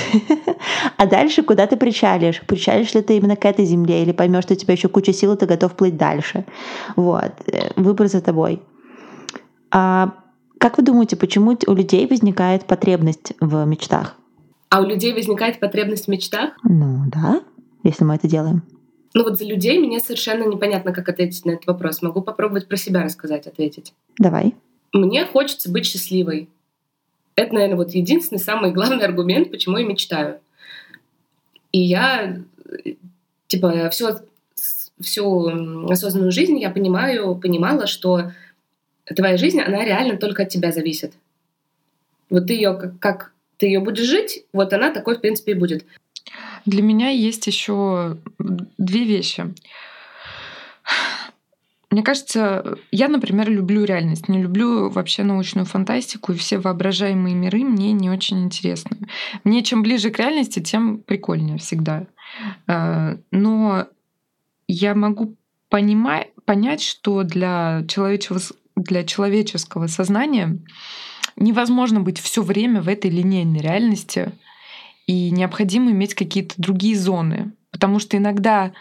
а 0.97 1.07
дальше 1.07 1.43
куда 1.43 1.67
ты 1.67 1.77
причалишь? 1.77 2.43
Причалишь 2.47 2.95
ли 2.95 3.03
ты 3.03 3.17
именно 3.17 3.37
к 3.37 3.45
этой 3.45 3.65
земле 3.65 4.03
или 4.03 4.13
поймешь, 4.13 4.45
что 4.45 4.55
у 4.55 4.57
тебя 4.57 4.75
еще 4.75 4.89
куча 4.89 5.13
сил, 5.13 5.35
и 5.35 5.37
ты 5.37 5.47
готов 5.47 5.75
плыть 5.75 5.97
дальше? 5.97 6.45
Вот. 6.97 7.33
Э, 7.47 7.71
выбор 7.77 8.09
за 8.09 8.21
тобой. 8.21 8.63
А 9.71 10.15
как 10.59 10.79
вы 10.79 10.85
думаете, 10.85 11.17
почему 11.17 11.57
у 11.67 11.75
людей 11.75 12.07
возникает 12.07 12.65
потребность 12.65 13.33
в 13.41 13.65
мечтах? 13.65 14.17
А 14.69 14.81
у 14.81 14.87
людей 14.87 15.13
возникает 15.13 15.61
потребность 15.61 16.07
в 16.07 16.09
мечтах? 16.09 16.51
Ну 16.65 17.05
да, 17.07 17.43
если 17.83 18.05
мы 18.05 18.17
это 18.17 18.27
делаем. 18.27 18.63
Ну 19.15 19.25
вот 19.25 19.39
за 19.39 19.45
людей 19.45 19.79
мне 19.79 20.01
совершенно 20.01 20.45
непонятно, 20.45 20.93
как 20.93 21.09
ответить 21.09 21.45
на 21.45 21.53
этот 21.53 21.67
вопрос. 21.67 22.03
Могу 22.03 22.23
попробовать 22.23 22.69
про 22.69 22.77
себя 22.77 23.03
рассказать, 23.03 23.47
ответить. 23.47 23.93
Давай. 24.19 24.55
Мне 24.93 25.25
хочется 25.27 25.71
быть 25.71 25.87
счастливой. 25.87 26.49
Это, 27.35 27.55
наверное, 27.55 27.77
вот 27.77 27.91
единственный, 27.91 28.39
самый 28.39 28.73
главный 28.73 29.05
аргумент, 29.05 29.51
почему 29.51 29.79
я 29.79 29.87
мечтаю. 29.87 30.41
И 31.73 31.81
я, 31.81 32.39
типа, 33.49 33.91
всю, 33.91 34.09
всю 35.01 35.89
осознанную 35.91 36.33
жизнь 36.33 36.59
я 36.59 36.71
понимаю, 36.71 37.35
понимала, 37.37 37.87
что 37.87 38.33
твоя 39.05 39.37
жизнь, 39.37 39.61
она 39.61 39.85
реально 39.85 40.19
только 40.19 40.43
от 40.43 40.51
тебя 40.51 40.73
зависит. 40.73 41.15
Вот 42.29 42.47
ты 42.47 42.55
ее, 42.55 42.75
как, 42.75 42.99
как 42.99 43.33
ты 43.57 43.67
ее 43.67 43.81
будешь 43.81 44.05
жить, 44.05 44.45
вот 44.53 44.73
она 44.73 44.93
такой, 44.93 45.17
в 45.17 45.21
принципе, 45.21 45.53
и 45.53 45.57
будет. 45.57 45.87
Для 46.67 46.83
меня 46.83 47.09
есть 47.09 47.47
еще 47.47 48.19
две 48.79 49.05
вещи. 49.05 49.55
Мне 51.93 52.03
кажется, 52.03 52.79
я, 52.91 53.09
например, 53.09 53.51
люблю 53.51 53.85
реальность, 53.85 54.27
не 54.27 54.41
люблю 54.41 54.89
вообще 54.89 55.25
научную 55.25 55.67
фантастику, 55.67 56.33
и 56.33 56.37
все 56.37 56.59
воображаемые 56.59 57.35
миры 57.35 57.65
мне 57.65 57.93
не 57.93 58.09
очень 58.09 58.43
интересны. 58.45 58.97
Мне 59.45 59.63
чем 59.63 59.83
ближе 59.83 60.11
к 60.11 60.19
реальности, 60.19 60.61
тем 60.61 61.01
прикольнее 61.01 61.59
всегда. 61.59 62.07
Э, 62.67 63.19
но 63.31 63.89
я 64.69 64.95
могу 64.95 65.37
понимать, 65.69 66.29
понять, 66.47 66.81
что 66.81 67.25
для 67.25 67.85
человеческого, 67.87 68.41
для 68.75 69.05
человеческого 69.05 69.87
сознания 69.87 70.59
невозможно 71.37 72.01
быть 72.01 72.19
все 72.19 72.43
время 72.43 72.81
в 72.81 72.89
этой 72.89 73.11
линейной 73.11 73.61
реальности, 73.61 74.33
и 75.07 75.31
необходимо 75.31 75.91
иметь 75.91 76.15
какие-то 76.15 76.55
другие 76.57 76.97
зоны. 76.97 77.53
Потому 77.71 77.99
что 77.99 78.17
иногда 78.17 78.73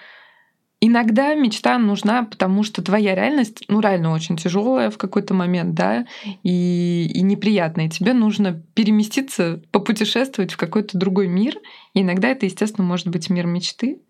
Иногда 0.84 1.36
мечта 1.36 1.78
нужна, 1.78 2.24
потому 2.24 2.64
что 2.64 2.82
твоя 2.82 3.14
реальность, 3.14 3.66
ну, 3.68 3.82
реально 3.82 4.14
очень 4.14 4.36
тяжелая 4.36 4.90
в 4.90 4.98
какой-то 4.98 5.36
момент, 5.36 5.76
да, 5.76 6.08
и, 6.42 7.06
и 7.06 7.22
неприятная. 7.22 7.88
тебе 7.88 8.14
нужно 8.14 8.64
переместиться, 8.74 9.62
попутешествовать 9.70 10.54
в 10.54 10.58
какой-то 10.58 10.98
другой 10.98 11.28
мир. 11.28 11.58
И 11.94 12.02
иногда 12.02 12.30
это, 12.30 12.48
естественно, 12.48 12.88
может 12.88 13.10
быть 13.10 13.30
мир 13.30 13.46
мечты. 13.46 14.02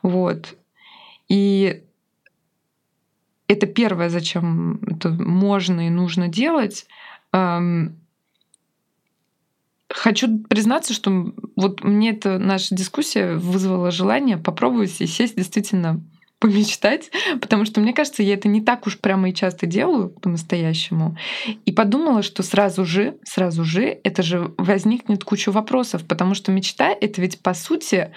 Вот. 0.00 0.56
И 1.28 1.82
это 3.46 3.66
первое, 3.66 4.08
зачем 4.08 4.80
это 4.86 5.10
можно 5.10 5.86
и 5.86 5.90
нужно 5.90 6.28
делать. 6.28 6.86
Хочу 9.88 10.40
признаться, 10.40 10.92
что 10.94 11.32
вот 11.54 11.84
мне 11.84 12.10
эта 12.10 12.38
наша 12.38 12.74
дискуссия 12.74 13.34
вызвала 13.34 13.90
желание 13.90 14.36
попробовать 14.36 15.00
и 15.00 15.06
сесть 15.06 15.36
действительно 15.36 16.02
помечтать, 16.38 17.10
потому 17.40 17.64
что, 17.64 17.80
мне 17.80 17.92
кажется, 17.92 18.22
я 18.22 18.34
это 18.34 18.48
не 18.48 18.60
так 18.60 18.86
уж 18.86 18.98
прямо 18.98 19.30
и 19.30 19.34
часто 19.34 19.66
делаю 19.66 20.10
по-настоящему. 20.10 21.16
И 21.64 21.72
подумала, 21.72 22.22
что 22.22 22.42
сразу 22.42 22.84
же, 22.84 23.16
сразу 23.24 23.64
же, 23.64 23.98
это 24.02 24.22
же 24.22 24.52
возникнет 24.58 25.24
куча 25.24 25.50
вопросов, 25.50 26.04
потому 26.06 26.34
что 26.34 26.52
мечта— 26.52 26.94
это 27.00 27.20
ведь, 27.20 27.40
по 27.40 27.54
сути, 27.54 28.10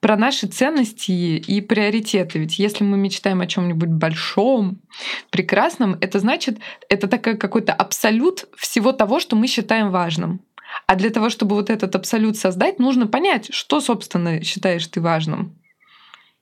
про 0.00 0.16
наши 0.16 0.46
ценности 0.46 1.10
и 1.10 1.60
приоритеты. 1.60 2.38
Ведь 2.38 2.58
если 2.58 2.84
мы 2.84 2.96
мечтаем 2.96 3.40
о 3.40 3.46
чем-нибудь 3.46 3.88
большом, 3.88 4.80
прекрасном, 5.30 5.96
это 6.00 6.20
значит, 6.20 6.58
это 6.88 7.08
такой 7.08 7.36
какой-то 7.36 7.72
абсолют 7.72 8.46
всего 8.56 8.92
того, 8.92 9.18
что 9.18 9.34
мы 9.34 9.48
считаем 9.48 9.90
важным. 9.90 10.40
А 10.86 10.96
для 10.96 11.10
того, 11.10 11.30
чтобы 11.30 11.54
вот 11.54 11.70
этот 11.70 11.94
абсолют 11.96 12.36
создать, 12.36 12.78
нужно 12.78 13.06
понять, 13.06 13.52
что, 13.52 13.80
собственно, 13.80 14.42
считаешь 14.42 14.86
ты 14.86 15.00
важным. 15.00 15.58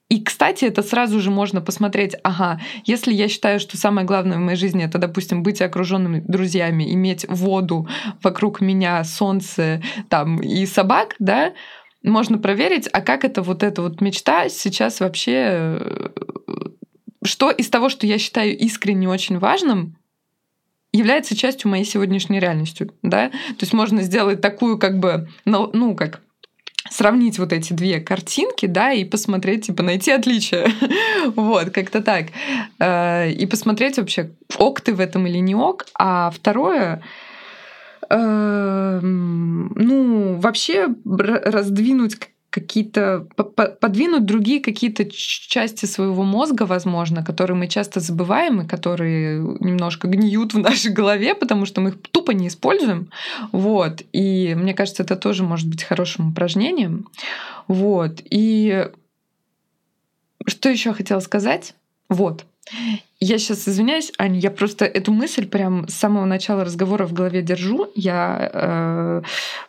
И, 0.09 0.23
кстати, 0.23 0.65
это 0.65 0.83
сразу 0.83 1.19
же 1.21 1.31
можно 1.31 1.61
посмотреть, 1.61 2.15
ага, 2.23 2.61
если 2.85 3.13
я 3.13 3.29
считаю, 3.29 3.59
что 3.59 3.77
самое 3.77 4.07
главное 4.07 4.39
в 4.39 4.41
моей 4.41 4.57
жизни 4.57 4.85
это, 4.85 4.99
допустим, 4.99 5.43
быть 5.43 5.61
окруженным 5.61 6.25
друзьями, 6.25 6.93
иметь 6.95 7.27
воду 7.29 7.89
вокруг 8.23 8.61
меня, 8.61 9.03
солнце 9.03 9.83
там 10.09 10.41
и 10.41 10.65
собак, 10.67 11.17
да, 11.19 11.55
можно 12.05 12.39
проверить, 12.39 12.89
а 12.93 13.01
как 13.01 13.25
это 13.25 13.43
вот 13.43 13.65
эта 13.65 13.83
вот 13.83 14.01
мечта 14.01 14.49
сейчас 14.49 15.01
вообще, 15.01 15.81
э, 15.81 16.09
что 17.25 17.51
из 17.51 17.69
того, 17.69 17.89
что 17.89 18.07
я 18.07 18.19
считаю 18.19 18.57
искренне 18.57 19.09
очень 19.09 19.41
важным, 19.41 19.97
является 20.97 21.37
частью 21.37 21.71
моей 21.71 21.85
сегодняшней 21.85 22.41
реальности, 22.41 22.91
да? 23.03 23.29
То 23.31 23.63
есть 23.63 23.73
можно 23.73 24.03
сделать 24.03 24.41
такую 24.41 24.79
как 24.79 24.99
бы, 24.99 25.29
ну 25.45 25.95
как 25.95 26.21
сравнить 26.89 27.41
вот 27.41 27.53
эти 27.53 27.73
две 27.73 28.01
картинки, 28.01 28.67
да, 28.67 28.93
и 28.93 29.05
посмотреть, 29.05 29.67
типа, 29.67 29.83
найти 29.83 30.13
отличия. 30.13 30.71
вот, 31.35 31.71
как-то 31.71 32.01
так. 32.01 32.27
Э, 32.79 33.29
и 33.29 33.45
посмотреть 33.47 33.99
вообще, 33.99 34.31
ок 34.57 34.81
ты 34.81 34.95
в 34.95 35.01
этом 35.01 35.27
или 35.27 35.39
не 35.39 35.57
ок. 35.57 35.87
А 35.99 36.31
второе, 36.31 37.03
Эм, 38.09 39.73
ну, 39.75 40.39
вообще 40.39 40.89
раздвинуть 41.05 42.17
какие-то 42.57 43.27
подвинуть 43.81 44.25
другие 44.25 44.63
какие-то 44.63 45.05
части 45.11 45.85
своего 45.85 46.23
мозга, 46.23 46.63
возможно, 46.63 47.23
которые 47.23 47.55
мы 47.55 47.69
часто 47.69 48.01
забываем 48.01 48.63
и 48.63 48.67
которые 48.67 49.41
немножко 49.61 50.09
гниют 50.09 50.55
в 50.55 50.59
нашей 50.59 50.91
голове, 50.91 51.35
потому 51.35 51.67
что 51.67 51.83
мы 51.83 51.91
их 51.91 52.01
тупо 52.11 52.31
не 52.31 52.49
используем. 52.49 53.11
Вот. 53.53 54.03
И 54.15 54.55
мне 54.55 54.73
кажется, 54.73 55.03
это 55.03 55.17
тоже 55.17 55.43
может 55.43 55.69
быть 55.69 55.83
хорошим 55.83 56.31
упражнением. 56.31 57.09
Вот. 57.69 58.23
И 58.31 58.89
что 60.47 60.71
еще 60.71 60.95
хотела 60.95 61.21
сказать? 61.21 61.75
Вот. 62.09 62.47
Я 63.21 63.39
сейчас 63.39 63.69
извиняюсь, 63.69 64.13
Аня, 64.17 64.39
я 64.41 64.51
просто 64.51 64.87
эту 64.87 65.13
мысль 65.13 65.47
прям 65.47 65.89
с 65.89 65.95
самого 65.95 66.25
начала 66.25 66.65
разговора 66.65 67.07
в 67.07 67.13
голове 67.13 67.43
держу. 67.43 67.91
Я 67.95 68.51
э, 68.51 69.23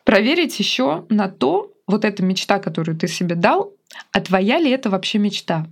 проверить 0.05 0.57
еще 0.59 1.03
на 1.09 1.27
то, 1.27 1.73
вот 1.87 2.05
эта 2.05 2.23
мечта, 2.23 2.59
которую 2.59 2.97
ты 2.97 3.07
себе 3.07 3.35
дал, 3.35 3.73
а 4.11 4.21
твоя 4.21 4.59
ли 4.59 4.69
это 4.69 4.89
вообще 4.89 5.17
мечта? 5.17 5.67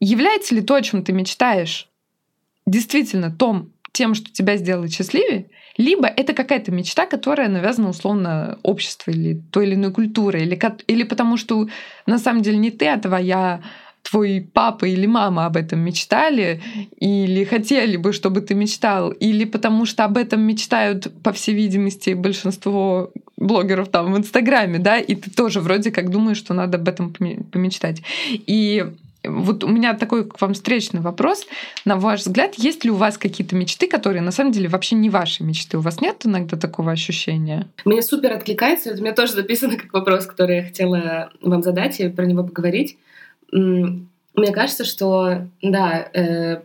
Является 0.00 0.54
ли 0.54 0.62
то, 0.62 0.74
о 0.74 0.82
чем 0.82 1.04
ты 1.04 1.12
мечтаешь, 1.12 1.88
действительно 2.66 3.30
том, 3.30 3.72
тем, 3.92 4.14
что 4.14 4.30
тебя 4.32 4.56
сделает 4.56 4.92
счастливее, 4.92 5.50
либо 5.76 6.06
это 6.06 6.32
какая-то 6.32 6.72
мечта, 6.72 7.06
которая 7.06 7.48
навязана 7.48 7.88
условно 7.90 8.58
обществу 8.62 9.10
или 9.10 9.42
той 9.50 9.66
или 9.66 9.74
иной 9.74 9.92
культурой, 9.92 10.42
или, 10.42 10.60
или 10.86 11.02
потому 11.04 11.36
что 11.36 11.68
на 12.06 12.18
самом 12.18 12.42
деле 12.42 12.58
не 12.58 12.70
ты, 12.70 12.88
а 12.88 12.98
твоя 12.98 13.62
твой 14.02 14.48
папа 14.52 14.86
или 14.86 15.06
мама 15.06 15.46
об 15.46 15.56
этом 15.56 15.80
мечтали, 15.80 16.60
или 16.98 17.44
хотели 17.44 17.96
бы, 17.96 18.12
чтобы 18.12 18.40
ты 18.40 18.54
мечтал, 18.54 19.10
или 19.10 19.44
потому 19.44 19.86
что 19.86 20.04
об 20.04 20.16
этом 20.16 20.40
мечтают, 20.42 21.12
по 21.22 21.32
всей 21.32 21.54
видимости, 21.54 22.14
большинство 22.14 23.12
блогеров 23.36 23.88
там 23.88 24.12
в 24.12 24.18
Инстаграме, 24.18 24.78
да, 24.78 24.98
и 24.98 25.14
ты 25.14 25.30
тоже 25.30 25.60
вроде 25.60 25.90
как 25.90 26.10
думаешь, 26.10 26.38
что 26.38 26.54
надо 26.54 26.78
об 26.78 26.88
этом 26.88 27.12
помечтать. 27.12 28.02
И 28.28 28.84
вот 29.22 29.64
у 29.64 29.68
меня 29.68 29.94
такой 29.94 30.24
к 30.24 30.40
вам 30.40 30.54
встречный 30.54 31.00
вопрос. 31.00 31.46
На 31.84 31.96
ваш 31.96 32.20
взгляд, 32.20 32.54
есть 32.56 32.84
ли 32.84 32.90
у 32.90 32.94
вас 32.94 33.18
какие-то 33.18 33.54
мечты, 33.54 33.86
которые 33.86 34.22
на 34.22 34.30
самом 34.30 34.52
деле 34.52 34.68
вообще 34.68 34.96
не 34.96 35.10
ваши 35.10 35.44
мечты? 35.44 35.76
У 35.76 35.82
вас 35.82 36.00
нет 36.00 36.22
иногда 36.24 36.56
такого 36.56 36.90
ощущения? 36.90 37.68
Мне 37.84 38.02
супер 38.02 38.32
откликается. 38.32 38.90
Это 38.90 39.00
у 39.00 39.02
меня 39.02 39.14
тоже 39.14 39.32
записано 39.32 39.76
как 39.76 39.92
вопрос, 39.92 40.26
который 40.26 40.56
я 40.56 40.62
хотела 40.64 41.30
вам 41.42 41.62
задать 41.62 42.00
и 42.00 42.08
про 42.08 42.24
него 42.24 42.44
поговорить 42.44 42.96
мне 43.52 44.52
кажется, 44.52 44.84
что, 44.84 45.48
да, 45.62 46.08
э, 46.12 46.62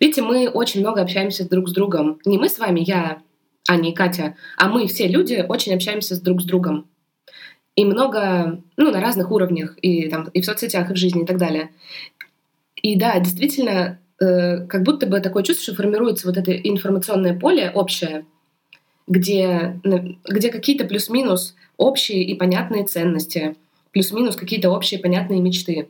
видите, 0.00 0.22
мы 0.22 0.48
очень 0.48 0.80
много 0.80 1.00
общаемся 1.00 1.48
друг 1.48 1.68
с 1.68 1.72
другом. 1.72 2.18
Не 2.24 2.38
мы 2.38 2.48
с 2.48 2.58
вами, 2.58 2.80
я, 2.80 3.22
Аня 3.68 3.90
и 3.90 3.94
Катя, 3.94 4.36
а 4.56 4.68
мы 4.68 4.86
все 4.86 5.06
люди 5.06 5.44
очень 5.48 5.74
общаемся 5.74 6.16
с 6.16 6.20
друг 6.20 6.42
с 6.42 6.44
другом. 6.44 6.86
И 7.76 7.84
много, 7.84 8.60
ну, 8.76 8.90
на 8.90 9.00
разных 9.00 9.30
уровнях, 9.30 9.76
и, 9.82 10.08
там, 10.08 10.28
и 10.28 10.40
в 10.40 10.44
соцсетях, 10.44 10.90
и 10.90 10.94
в 10.94 10.96
жизни, 10.96 11.22
и 11.22 11.26
так 11.26 11.38
далее. 11.38 11.70
И 12.76 12.96
да, 12.96 13.18
действительно, 13.18 13.98
э, 14.20 14.66
как 14.66 14.82
будто 14.82 15.06
бы 15.06 15.20
такое 15.20 15.42
чувство, 15.42 15.64
что 15.64 15.82
формируется 15.82 16.26
вот 16.26 16.36
это 16.36 16.52
информационное 16.52 17.38
поле 17.38 17.70
общее, 17.74 18.26
где, 19.06 19.80
где 20.24 20.50
какие-то 20.50 20.84
плюс-минус 20.84 21.54
общие 21.76 22.22
и 22.22 22.34
понятные 22.34 22.84
ценности, 22.84 23.56
плюс-минус 23.92 24.36
какие-то 24.36 24.70
общие 24.70 25.00
понятные 25.00 25.40
мечты. 25.40 25.88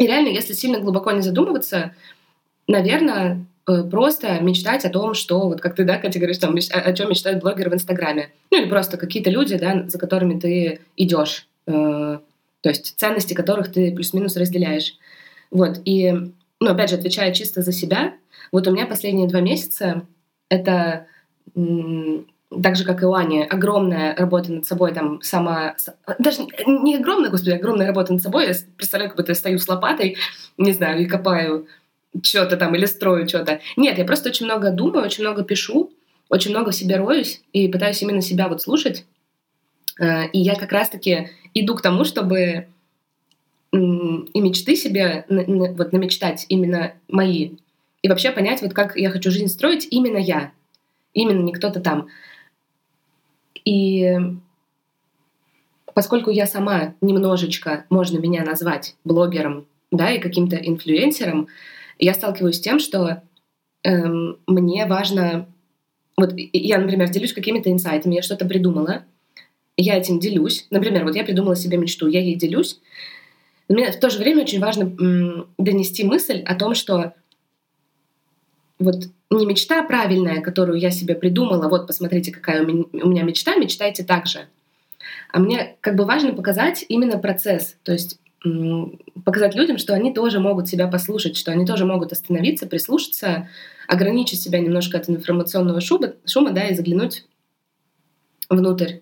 И 0.00 0.06
реально, 0.06 0.28
если 0.28 0.54
сильно 0.54 0.80
глубоко 0.80 1.10
не 1.12 1.20
задумываться, 1.20 1.94
наверное, 2.66 3.44
э, 3.68 3.82
просто 3.82 4.40
мечтать 4.40 4.86
о 4.86 4.88
том, 4.88 5.12
что, 5.12 5.40
вот 5.40 5.60
как 5.60 5.76
ты, 5.76 5.84
да, 5.84 5.98
Катя, 5.98 6.18
говоришь, 6.18 6.38
там, 6.38 6.54
о, 6.54 6.78
о 6.78 6.92
чем 6.94 7.10
мечтают 7.10 7.42
блогеры 7.42 7.68
в 7.68 7.74
Инстаграме. 7.74 8.30
Ну 8.50 8.62
или 8.62 8.68
просто 8.68 8.96
какие-то 8.96 9.28
люди, 9.28 9.58
да, 9.58 9.84
за 9.86 9.98
которыми 9.98 10.40
ты 10.40 10.80
идешь. 10.96 11.46
Э, 11.66 12.18
то 12.62 12.68
есть 12.70 12.98
ценности 12.98 13.34
которых 13.34 13.70
ты 13.70 13.94
плюс-минус 13.94 14.38
разделяешь. 14.38 14.94
Вот. 15.50 15.82
И, 15.84 16.10
ну, 16.60 16.70
опять 16.70 16.88
же, 16.88 16.96
отвечая 16.96 17.34
чисто 17.34 17.60
за 17.60 17.72
себя, 17.72 18.14
вот 18.52 18.66
у 18.66 18.72
меня 18.72 18.86
последние 18.86 19.28
два 19.28 19.40
месяца 19.40 20.06
это 20.48 21.06
так 22.62 22.76
же, 22.76 22.84
как 22.84 23.02
и 23.02 23.06
у 23.06 23.14
Ани, 23.14 23.42
огромная 23.42 24.14
работа 24.16 24.52
над 24.52 24.66
собой, 24.66 24.92
там, 24.92 25.22
сама... 25.22 25.76
Даже 26.18 26.42
не 26.66 26.96
огромная, 26.96 27.30
господи, 27.30 27.50
огромная 27.50 27.86
работа 27.86 28.12
над 28.12 28.22
собой. 28.22 28.48
Я 28.48 28.54
представляю, 28.76 29.10
как 29.10 29.18
будто 29.18 29.32
я 29.32 29.36
стою 29.36 29.58
с 29.58 29.68
лопатой, 29.68 30.16
не 30.58 30.72
знаю, 30.72 31.00
и 31.00 31.06
копаю 31.06 31.68
что-то 32.22 32.56
там 32.56 32.74
или 32.74 32.86
строю 32.86 33.28
что-то. 33.28 33.60
Нет, 33.76 33.98
я 33.98 34.04
просто 34.04 34.30
очень 34.30 34.46
много 34.46 34.70
думаю, 34.70 35.04
очень 35.04 35.22
много 35.22 35.44
пишу, 35.44 35.92
очень 36.28 36.50
много 36.50 36.72
в 36.72 36.74
себе 36.74 36.96
роюсь 36.96 37.40
и 37.52 37.68
пытаюсь 37.68 38.02
именно 38.02 38.20
себя 38.20 38.48
вот 38.48 38.62
слушать. 38.62 39.04
Э, 40.00 40.26
и 40.28 40.40
я 40.40 40.56
как 40.56 40.72
раз-таки 40.72 41.30
иду 41.54 41.76
к 41.76 41.82
тому, 41.82 42.04
чтобы 42.04 42.66
и 43.72 44.40
мечты 44.40 44.74
себе 44.74 45.24
вот 45.28 45.92
намечтать 45.92 46.46
именно 46.48 46.94
мои. 47.08 47.52
И 48.02 48.08
вообще 48.08 48.32
понять, 48.32 48.62
вот 48.62 48.72
как 48.72 48.96
я 48.96 49.10
хочу 49.10 49.30
жизнь 49.30 49.46
строить 49.46 49.86
именно 49.90 50.18
я. 50.18 50.52
Именно 51.12 51.42
не 51.42 51.52
кто-то 51.52 51.80
там. 51.80 52.08
И 53.70 54.18
поскольку 55.94 56.30
я 56.30 56.46
сама 56.46 56.94
немножечко, 57.00 57.84
можно 57.88 58.18
меня 58.18 58.42
назвать 58.42 58.96
блогером, 59.04 59.68
да, 59.92 60.10
и 60.10 60.18
каким-то 60.18 60.56
инфлюенсером, 60.56 61.46
я 62.00 62.14
сталкиваюсь 62.14 62.56
с 62.56 62.60
тем, 62.60 62.80
что 62.80 63.22
эм, 63.84 64.38
мне 64.48 64.86
важно... 64.86 65.46
Вот 66.16 66.32
я, 66.36 66.78
например, 66.78 67.10
делюсь 67.10 67.32
какими-то 67.32 67.70
инсайтами, 67.70 68.16
я 68.16 68.22
что-то 68.22 68.44
придумала, 68.44 69.04
я 69.76 69.96
этим 69.96 70.18
делюсь. 70.18 70.66
Например, 70.70 71.04
вот 71.04 71.14
я 71.14 71.22
придумала 71.22 71.54
себе 71.54 71.78
мечту, 71.78 72.08
я 72.08 72.20
ей 72.20 72.34
делюсь. 72.34 72.80
Но 73.68 73.76
мне 73.76 73.92
в 73.92 74.00
то 74.00 74.10
же 74.10 74.18
время 74.18 74.42
очень 74.42 74.58
важно 74.58 74.82
м, 74.82 75.46
донести 75.58 76.02
мысль 76.02 76.42
о 76.42 76.56
том, 76.56 76.74
что 76.74 77.14
вот 78.80 79.04
не 79.30 79.46
мечта 79.46 79.82
правильная, 79.82 80.40
которую 80.40 80.78
я 80.78 80.90
себе 80.90 81.14
придумала, 81.14 81.68
вот 81.68 81.86
посмотрите, 81.86 82.32
какая 82.32 82.62
у 82.64 82.66
меня 82.66 83.22
мечта, 83.22 83.54
мечтайте 83.54 84.02
так 84.02 84.26
же. 84.26 84.48
А 85.32 85.38
мне 85.38 85.76
как 85.80 85.94
бы 85.94 86.04
важно 86.04 86.32
показать 86.32 86.84
именно 86.88 87.18
процесс. 87.18 87.76
То 87.84 87.92
есть 87.92 88.18
показать 89.24 89.54
людям, 89.54 89.76
что 89.78 89.94
они 89.94 90.12
тоже 90.14 90.40
могут 90.40 90.66
себя 90.66 90.88
послушать, 90.88 91.36
что 91.36 91.52
они 91.52 91.66
тоже 91.66 91.84
могут 91.84 92.10
остановиться, 92.12 92.66
прислушаться, 92.66 93.48
ограничить 93.86 94.40
себя 94.40 94.60
немножко 94.60 94.98
от 94.98 95.10
информационного 95.10 95.80
шума, 95.80 96.14
шума 96.24 96.50
да, 96.50 96.66
и 96.68 96.74
заглянуть 96.74 97.26
внутрь. 98.48 99.00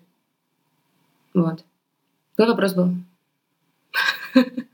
Вот. 1.33 1.63
Какой 2.35 2.51
вопрос 2.51 2.73
был? 2.73 2.93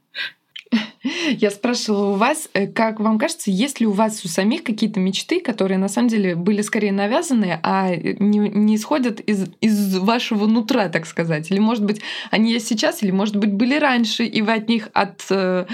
Я 1.40 1.52
спрашивала 1.52 2.12
у 2.12 2.14
вас, 2.14 2.50
э, 2.54 2.68
как 2.68 3.00
вам 3.00 3.20
кажется, 3.20 3.52
есть 3.52 3.80
ли 3.80 3.86
у 3.86 3.92
вас 3.92 4.24
у 4.26 4.28
самих 4.28 4.64
какие-то 4.64 5.00
мечты, 5.00 5.40
которые 5.40 5.78
на 5.78 5.88
самом 5.88 6.10
деле 6.10 6.36
были 6.36 6.62
скорее 6.62 6.92
навязаны, 6.92 7.60
а 7.64 7.96
не, 7.96 8.40
не 8.50 8.76
исходят 8.76 9.20
из, 9.20 9.48
из 9.62 9.98
вашего 9.98 10.46
нутра, 10.48 10.90
так 10.90 11.06
сказать? 11.06 11.52
Или, 11.52 11.60
может 11.60 11.84
быть, 11.84 12.02
они 12.32 12.52
есть 12.52 12.68
сейчас, 12.68 13.04
или, 13.04 13.12
может 13.12 13.36
быть, 13.36 13.54
были 13.54 13.78
раньше, 13.78 14.24
и 14.24 14.42
вы 14.42 14.54
от 14.54 14.68
них 14.68 14.90
от, 14.94 15.26
э, 15.30 15.66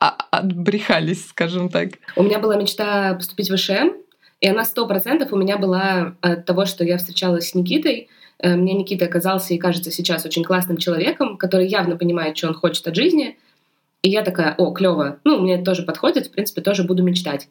а, 0.00 0.16
отбрехались, 0.30 1.28
скажем 1.28 1.68
так? 1.68 1.90
У 2.16 2.22
меня 2.22 2.38
была 2.38 2.56
мечта 2.56 3.14
поступить 3.14 3.50
в 3.50 3.56
ВШМ, 3.56 3.92
и 4.40 4.48
она 4.48 4.64
сто 4.64 4.86
процентов 4.86 5.32
у 5.32 5.36
меня 5.36 5.56
была 5.56 6.16
от 6.20 6.44
того, 6.44 6.66
что 6.66 6.84
я 6.84 6.98
встречалась 6.98 7.50
с 7.50 7.54
Никитой. 7.54 8.08
Э, 8.38 8.56
мне 8.56 8.74
Никита 8.74 9.06
оказался 9.06 9.54
и 9.54 9.58
кажется 9.58 9.90
сейчас 9.90 10.26
очень 10.26 10.44
классным 10.44 10.76
человеком, 10.76 11.38
который 11.38 11.66
явно 11.66 11.96
понимает, 11.96 12.36
что 12.36 12.48
он 12.48 12.54
хочет 12.54 12.86
от 12.86 12.96
жизни— 12.96 13.38
и 14.04 14.10
я 14.10 14.22
такая, 14.22 14.54
о, 14.58 14.70
клево, 14.72 15.18
ну, 15.24 15.40
мне 15.40 15.54
это 15.54 15.64
тоже 15.64 15.82
подходит, 15.82 16.26
в 16.26 16.30
принципе, 16.30 16.60
тоже 16.60 16.84
буду 16.84 17.02
мечтать. 17.02 17.48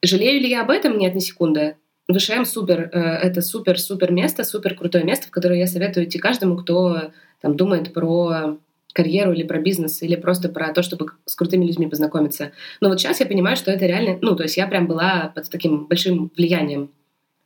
Жалею 0.00 0.40
ли 0.40 0.48
я 0.48 0.62
об 0.62 0.70
этом? 0.70 0.96
Нет, 0.96 1.16
ни 1.16 1.18
секунды. 1.18 1.74
ВШМ 2.08 2.44
супер, 2.44 2.88
э, 2.92 3.00
это 3.00 3.42
супер-супер 3.42 4.12
место, 4.12 4.44
супер 4.44 4.76
крутое 4.76 5.02
место, 5.02 5.26
в 5.26 5.32
которое 5.32 5.58
я 5.58 5.66
советую 5.66 6.06
идти 6.06 6.20
каждому, 6.20 6.56
кто 6.56 7.10
там 7.40 7.56
думает 7.56 7.92
про 7.92 8.58
карьеру 8.92 9.32
или 9.32 9.42
про 9.42 9.58
бизнес, 9.58 10.02
или 10.02 10.14
просто 10.14 10.48
про 10.48 10.72
то, 10.72 10.84
чтобы 10.84 11.10
с 11.24 11.34
крутыми 11.34 11.66
людьми 11.66 11.88
познакомиться. 11.88 12.52
Но 12.80 12.88
вот 12.88 13.00
сейчас 13.00 13.18
я 13.18 13.26
понимаю, 13.26 13.56
что 13.56 13.72
это 13.72 13.86
реально, 13.86 14.18
ну, 14.22 14.36
то 14.36 14.44
есть 14.44 14.56
я 14.56 14.68
прям 14.68 14.86
была 14.86 15.32
под 15.34 15.50
таким 15.50 15.86
большим 15.86 16.30
влиянием. 16.36 16.92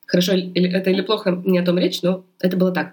Хорошо 0.04 0.32
это 0.32 0.90
или 0.90 1.00
плохо, 1.00 1.40
не 1.42 1.58
о 1.58 1.64
том 1.64 1.78
речь, 1.78 2.02
но 2.02 2.22
это 2.38 2.58
было 2.58 2.70
так. 2.70 2.92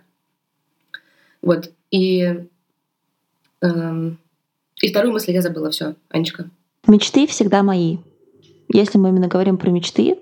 Вот. 1.41 1.69
И 1.91 2.45
эм, 3.61 4.19
и 4.81 4.89
вторую 4.89 5.13
мысль 5.13 5.31
я 5.31 5.41
забыла. 5.41 5.69
Все, 5.71 5.95
Анечка. 6.09 6.49
Мечты 6.87 7.27
всегда 7.27 7.63
мои. 7.63 7.97
Если 8.69 8.97
мы 8.97 9.09
именно 9.09 9.27
говорим 9.27 9.57
про 9.57 9.69
мечты, 9.69 10.17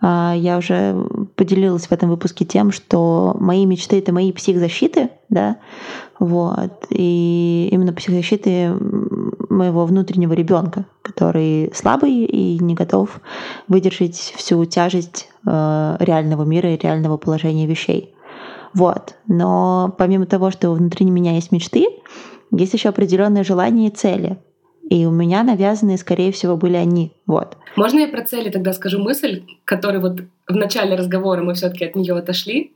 а, 0.00 0.34
я 0.36 0.58
уже 0.58 0.96
поделилась 1.36 1.86
в 1.86 1.92
этом 1.92 2.10
выпуске 2.10 2.44
тем, 2.44 2.72
что 2.72 3.36
мои 3.38 3.64
мечты— 3.66 3.98
это 4.00 4.12
мои 4.12 4.32
психзащиты, 4.32 5.10
да, 5.28 5.58
вот, 6.18 6.86
и 6.90 7.68
именно 7.70 7.92
психзащиты 7.92 8.72
моего 9.48 9.86
внутреннего 9.86 10.32
ребенка, 10.32 10.86
который 11.02 11.72
слабый 11.74 12.24
и 12.24 12.58
не 12.58 12.74
готов 12.74 13.20
выдержать 13.68 14.16
всю 14.36 14.64
тяжесть 14.64 15.28
э, 15.46 15.96
реального 16.00 16.44
мира 16.44 16.72
и 16.72 16.78
реального 16.78 17.16
положения 17.16 17.66
вещей. 17.66 18.14
Вот. 18.74 19.14
Но 19.26 19.94
помимо 19.98 20.26
того, 20.26 20.50
что 20.50 20.72
внутри 20.72 21.04
меня 21.10 21.34
есть 21.34 21.52
мечты, 21.52 21.86
есть 22.58 22.74
еще 22.74 22.90
определенные 22.90 23.44
желания 23.44 23.88
и 23.88 23.90
цели. 23.90 24.38
И 24.88 25.06
у 25.06 25.10
меня 25.10 25.42
навязанные, 25.42 25.96
скорее 25.96 26.32
всего, 26.32 26.56
были 26.56 26.76
они. 26.76 27.12
Вот. 27.26 27.56
Можно 27.76 28.00
я 28.00 28.08
про 28.08 28.24
цели 28.24 28.50
тогда 28.50 28.72
скажу 28.74 28.98
мысль, 28.98 29.44
которую 29.64 30.02
вот 30.02 30.20
в 30.46 30.54
начале 30.54 30.94
разговора 30.96 31.42
мы 31.42 31.54
все-таки 31.54 31.86
от 31.86 31.96
нее 31.96 32.14
отошли. 32.14 32.74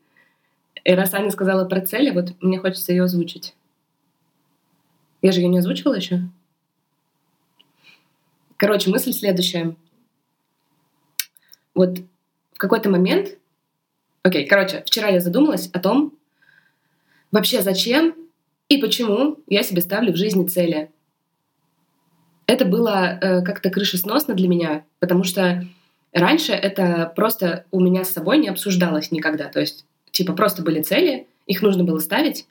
И 0.85 0.93
раз 0.93 1.13
Аня 1.13 1.31
сказала 1.31 1.69
про 1.69 1.81
цели, 1.81 2.11
вот 2.11 2.33
мне 2.41 2.59
хочется 2.59 2.93
ее 2.93 3.05
озвучить. 3.05 3.55
Я 5.21 5.33
же 5.33 5.41
ее 5.41 5.49
не 5.49 5.59
озвучивала 5.59 5.95
еще. 5.95 6.21
Короче, 8.57 8.91
мысль 8.91 9.13
следующая. 9.13 9.77
Вот 11.75 11.99
в 12.55 12.59
какой-то 12.59 12.89
момент... 12.89 13.37
Окей, 14.23 14.47
короче, 14.47 14.83
вчера 14.87 15.09
я 15.09 15.21
задумалась 15.21 15.69
о 15.73 15.79
том, 15.79 16.15
вообще 17.31 17.63
зачем 17.63 18.15
и 18.69 18.79
почему 18.79 19.39
я 19.49 19.63
себе 19.63 19.81
ставлю 19.81 20.13
в 20.13 20.17
жизни 20.17 20.47
цели. 20.47 20.91
Это 22.47 22.65
было 22.65 23.19
э, 23.21 23.43
как-то 23.43 23.71
крышесносно 23.71 24.35
для 24.35 24.49
меня, 24.49 24.85
потому 25.01 25.25
что 25.25 25.67
раньше 26.13 26.53
это 26.53 27.13
просто 27.17 27.65
у 27.71 27.81
меня 27.81 28.05
с 28.05 28.11
собой 28.11 28.39
не 28.39 28.49
обсуждалось 28.49 29.11
никогда. 29.11 29.49
То 29.49 29.61
есть, 29.61 29.85
типа, 30.11 30.33
просто 30.33 30.63
были 30.63 30.83
цели, 30.83 31.27
их 31.47 31.63
нужно 31.63 31.85
было 31.85 31.99
ставить, 31.99 32.47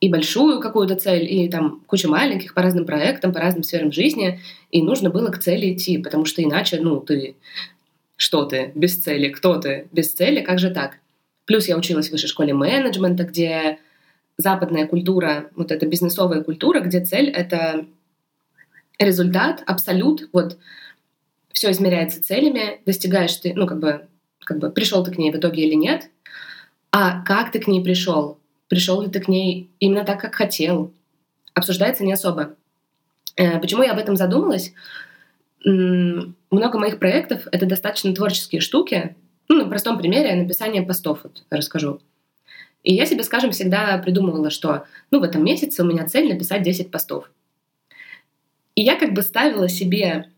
и 0.00 0.10
большую 0.10 0.60
какую-то 0.60 0.96
цель, 0.96 1.32
и 1.32 1.48
там 1.48 1.82
куча 1.86 2.08
маленьких 2.08 2.52
по 2.52 2.62
разным 2.62 2.84
проектам, 2.84 3.32
по 3.32 3.40
разным 3.40 3.62
сферам 3.62 3.90
жизни, 3.90 4.40
и 4.70 4.82
нужно 4.82 5.08
было 5.08 5.30
к 5.30 5.38
цели 5.38 5.72
идти, 5.72 5.98
потому 5.98 6.24
что 6.24 6.42
иначе, 6.42 6.80
ну, 6.80 7.00
ты 7.00 7.36
что 8.16 8.44
ты 8.44 8.70
без 8.74 8.96
цели, 9.00 9.28
кто 9.28 9.56
ты 9.56 9.88
без 9.92 10.12
цели, 10.12 10.40
как 10.40 10.58
же 10.58 10.70
так? 10.70 10.98
Плюс 11.46 11.68
я 11.68 11.76
училась 11.76 12.08
в 12.08 12.12
высшей 12.12 12.28
школе 12.28 12.52
менеджмента, 12.52 13.24
где 13.24 13.78
западная 14.36 14.86
культура, 14.86 15.50
вот 15.54 15.70
эта 15.70 15.86
бизнесовая 15.86 16.42
культура, 16.42 16.80
где 16.80 17.04
цель— 17.04 17.28
это 17.30 17.86
результат, 18.98 19.62
абсолют, 19.66 20.28
вот 20.32 20.58
все 21.52 21.70
измеряется 21.70 22.22
целями, 22.22 22.80
достигаешь 22.84 23.36
ты, 23.36 23.54
ну, 23.54 23.66
как 23.66 23.78
бы, 23.78 24.06
как 24.40 24.58
бы 24.58 24.70
пришел 24.70 25.04
ты 25.04 25.12
к 25.12 25.18
ней 25.18 25.32
в 25.32 25.36
итоге 25.36 25.66
или 25.66 25.74
нет, 25.74 26.10
а 26.90 27.22
как 27.22 27.52
ты 27.52 27.60
к 27.60 27.66
ней 27.66 27.82
пришел, 27.82 28.38
пришел 28.68 29.02
ли 29.02 29.08
ты 29.08 29.20
к 29.20 29.28
ней 29.28 29.70
именно 29.78 30.04
так, 30.04 30.20
как 30.20 30.34
хотел, 30.34 30.92
обсуждается 31.54 32.04
не 32.04 32.12
особо. 32.12 32.56
Э, 33.36 33.58
почему 33.60 33.82
я 33.82 33.92
об 33.92 33.98
этом 33.98 34.16
задумалась? 34.16 34.72
Много 35.64 36.78
моих 36.78 36.98
проектов— 36.98 37.46
это 37.52 37.66
достаточно 37.66 38.14
творческие 38.14 38.60
штуки. 38.60 39.16
Ну, 39.48 39.62
на 39.62 39.68
простом 39.68 39.98
примере 39.98 40.34
написания 40.34 40.82
постов 40.82 41.20
вот 41.22 41.42
расскажу. 41.50 42.00
И 42.84 42.94
я 42.94 43.06
себе, 43.06 43.24
скажем, 43.24 43.50
всегда 43.50 43.98
придумывала, 43.98 44.50
что 44.50 44.84
ну, 45.10 45.18
в 45.18 45.22
этом 45.24 45.42
месяце 45.42 45.82
у 45.82 45.86
меня 45.86 46.06
цель 46.06 46.28
написать 46.28 46.62
10 46.62 46.90
постов. 46.90 47.30
И 48.76 48.82
я 48.82 48.96
как 48.96 49.14
бы 49.14 49.22
ставила 49.22 49.68
себе 49.68 50.28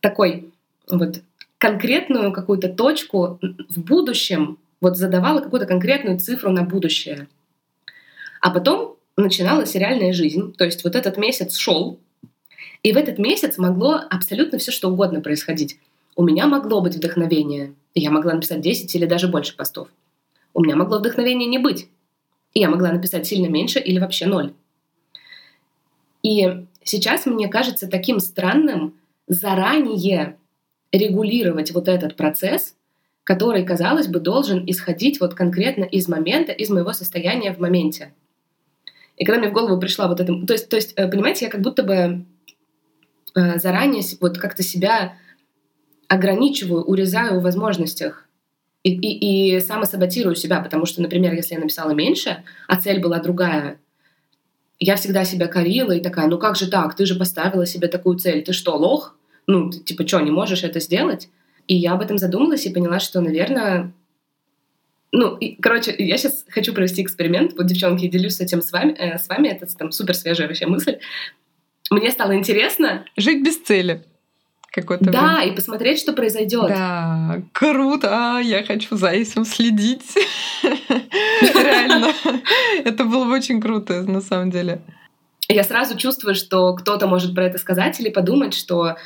такой 0.00 0.50
вот 0.90 1.20
конкретную 1.58 2.32
какую-то 2.32 2.68
точку 2.68 3.38
в 3.68 3.80
будущем, 3.80 4.58
вот 4.80 4.96
задавала 4.96 5.40
какую-то 5.40 5.66
конкретную 5.66 6.18
цифру 6.18 6.50
на 6.50 6.62
будущее. 6.62 7.28
А 8.40 8.50
потом 8.50 8.96
начиналась 9.16 9.74
реальная 9.74 10.12
жизнь. 10.12 10.54
То 10.54 10.64
есть 10.64 10.82
вот 10.84 10.96
этот 10.96 11.18
месяц 11.18 11.56
шел, 11.56 11.98
и 12.82 12.92
в 12.92 12.96
этот 12.96 13.18
месяц 13.18 13.58
могло 13.58 14.00
абсолютно 14.08 14.58
все 14.58 14.72
что 14.72 14.88
угодно 14.88 15.20
происходить. 15.20 15.78
У 16.16 16.24
меня 16.24 16.46
могло 16.46 16.80
быть 16.80 16.96
вдохновение. 16.96 17.74
Я 17.94 18.10
могла 18.10 18.34
написать 18.34 18.60
10 18.60 18.92
или 18.94 19.06
даже 19.06 19.28
больше 19.28 19.54
постов. 19.54 19.88
У 20.54 20.62
меня 20.62 20.76
могло 20.76 20.98
вдохновения 20.98 21.46
не 21.46 21.58
быть. 21.58 21.88
И 22.54 22.60
я 22.60 22.68
могла 22.68 22.92
написать 22.92 23.26
сильно 23.26 23.46
меньше 23.46 23.78
или 23.78 23.98
вообще 23.98 24.26
ноль. 24.26 24.52
И 26.22 26.66
сейчас 26.84 27.26
мне 27.26 27.48
кажется 27.48 27.88
таким 27.88 28.20
странным 28.20 28.94
заранее 29.26 30.36
регулировать 30.92 31.70
вот 31.70 31.88
этот 31.88 32.16
процесс, 32.16 32.74
который, 33.22 33.64
казалось 33.64 34.08
бы, 34.08 34.18
должен 34.18 34.64
исходить 34.66 35.20
вот 35.20 35.34
конкретно 35.34 35.84
из 35.84 36.08
момента, 36.08 36.52
из 36.52 36.68
моего 36.68 36.92
состояния 36.92 37.52
в 37.52 37.60
моменте. 37.60 38.12
И 39.16 39.24
когда 39.24 39.38
мне 39.40 39.50
в 39.50 39.52
голову 39.52 39.78
пришла 39.78 40.08
вот 40.08 40.20
эта... 40.20 40.34
То 40.46 40.52
есть, 40.52 40.68
то 40.68 40.76
есть 40.76 40.94
э, 40.96 41.06
понимаете, 41.06 41.44
я 41.44 41.50
как 41.50 41.60
будто 41.60 41.82
бы 41.82 42.24
э, 43.36 43.58
заранее 43.58 44.02
вот 44.20 44.38
как-то 44.38 44.62
себя 44.62 45.16
ограничиваю, 46.08 46.82
урезаю 46.82 47.38
в 47.38 47.42
возможностях 47.44 48.26
и, 48.82 48.92
и, 48.92 49.56
и 49.56 49.60
самосаботирую 49.60 50.34
себя, 50.34 50.60
потому 50.60 50.86
что, 50.86 51.02
например, 51.02 51.34
если 51.34 51.54
я 51.54 51.60
написала 51.60 51.90
меньше, 51.90 52.42
а 52.66 52.80
цель 52.80 53.00
была 53.00 53.18
другая, 53.18 53.78
я 54.78 54.96
всегда 54.96 55.24
себя 55.24 55.46
корила 55.46 55.92
и 55.92 56.00
такая, 56.00 56.26
ну 56.28 56.38
как 56.38 56.56
же 56.56 56.70
так, 56.70 56.96
ты 56.96 57.04
же 57.04 57.14
поставила 57.14 57.66
себе 57.66 57.88
такую 57.88 58.18
цель, 58.18 58.42
ты 58.42 58.52
что, 58.52 58.76
лох? 58.76 59.16
Ну, 59.46 59.70
ты, 59.70 59.80
типа, 59.80 60.06
что, 60.06 60.20
не 60.20 60.30
можешь 60.30 60.64
это 60.64 60.80
сделать? 60.80 61.28
И 61.66 61.76
я 61.76 61.92
об 61.92 62.00
этом 62.00 62.18
задумалась 62.18 62.66
и 62.66 62.72
поняла, 62.72 63.00
что, 63.00 63.20
наверное, 63.20 63.92
ну, 65.12 65.36
и, 65.36 65.60
короче, 65.60 65.94
я 65.98 66.16
сейчас 66.16 66.44
хочу 66.48 66.72
провести 66.72 67.02
эксперимент. 67.02 67.54
Вот, 67.56 67.66
девчонки, 67.66 68.06
делюсь 68.06 68.36
с 68.36 68.40
этим 68.40 68.62
с 68.62 68.70
вами. 68.70 68.92
Э, 68.92 69.18
с 69.18 69.28
вами 69.28 69.48
это 69.48 69.66
там 69.76 69.90
супер 69.90 70.14
свежая 70.14 70.46
вообще 70.46 70.66
мысль. 70.66 70.98
Мне 71.90 72.12
стало 72.12 72.36
интересно. 72.36 73.04
Жить 73.16 73.44
без 73.44 73.58
цели 73.58 74.04
какое-то 74.70 75.10
Да, 75.10 75.42
и 75.42 75.52
посмотреть, 75.52 76.00
что 76.00 76.12
произойдет. 76.12 76.68
Да, 76.68 77.42
круто, 77.52 78.40
я 78.42 78.64
хочу 78.64 78.96
за 78.96 79.08
этим 79.08 79.44
следить. 79.44 80.14
Реально. 81.42 82.12
Это 82.84 83.04
было 83.04 83.24
бы 83.24 83.32
очень 83.32 83.60
круто, 83.60 84.02
на 84.02 84.20
самом 84.20 84.50
деле. 84.50 84.80
Я 85.48 85.64
сразу 85.64 85.96
чувствую, 85.96 86.36
что 86.36 86.74
кто-то 86.74 87.08
может 87.08 87.34
про 87.34 87.46
это 87.46 87.58
сказать 87.58 87.98
или 87.98 88.08
подумать, 88.08 88.54
что 88.54 88.96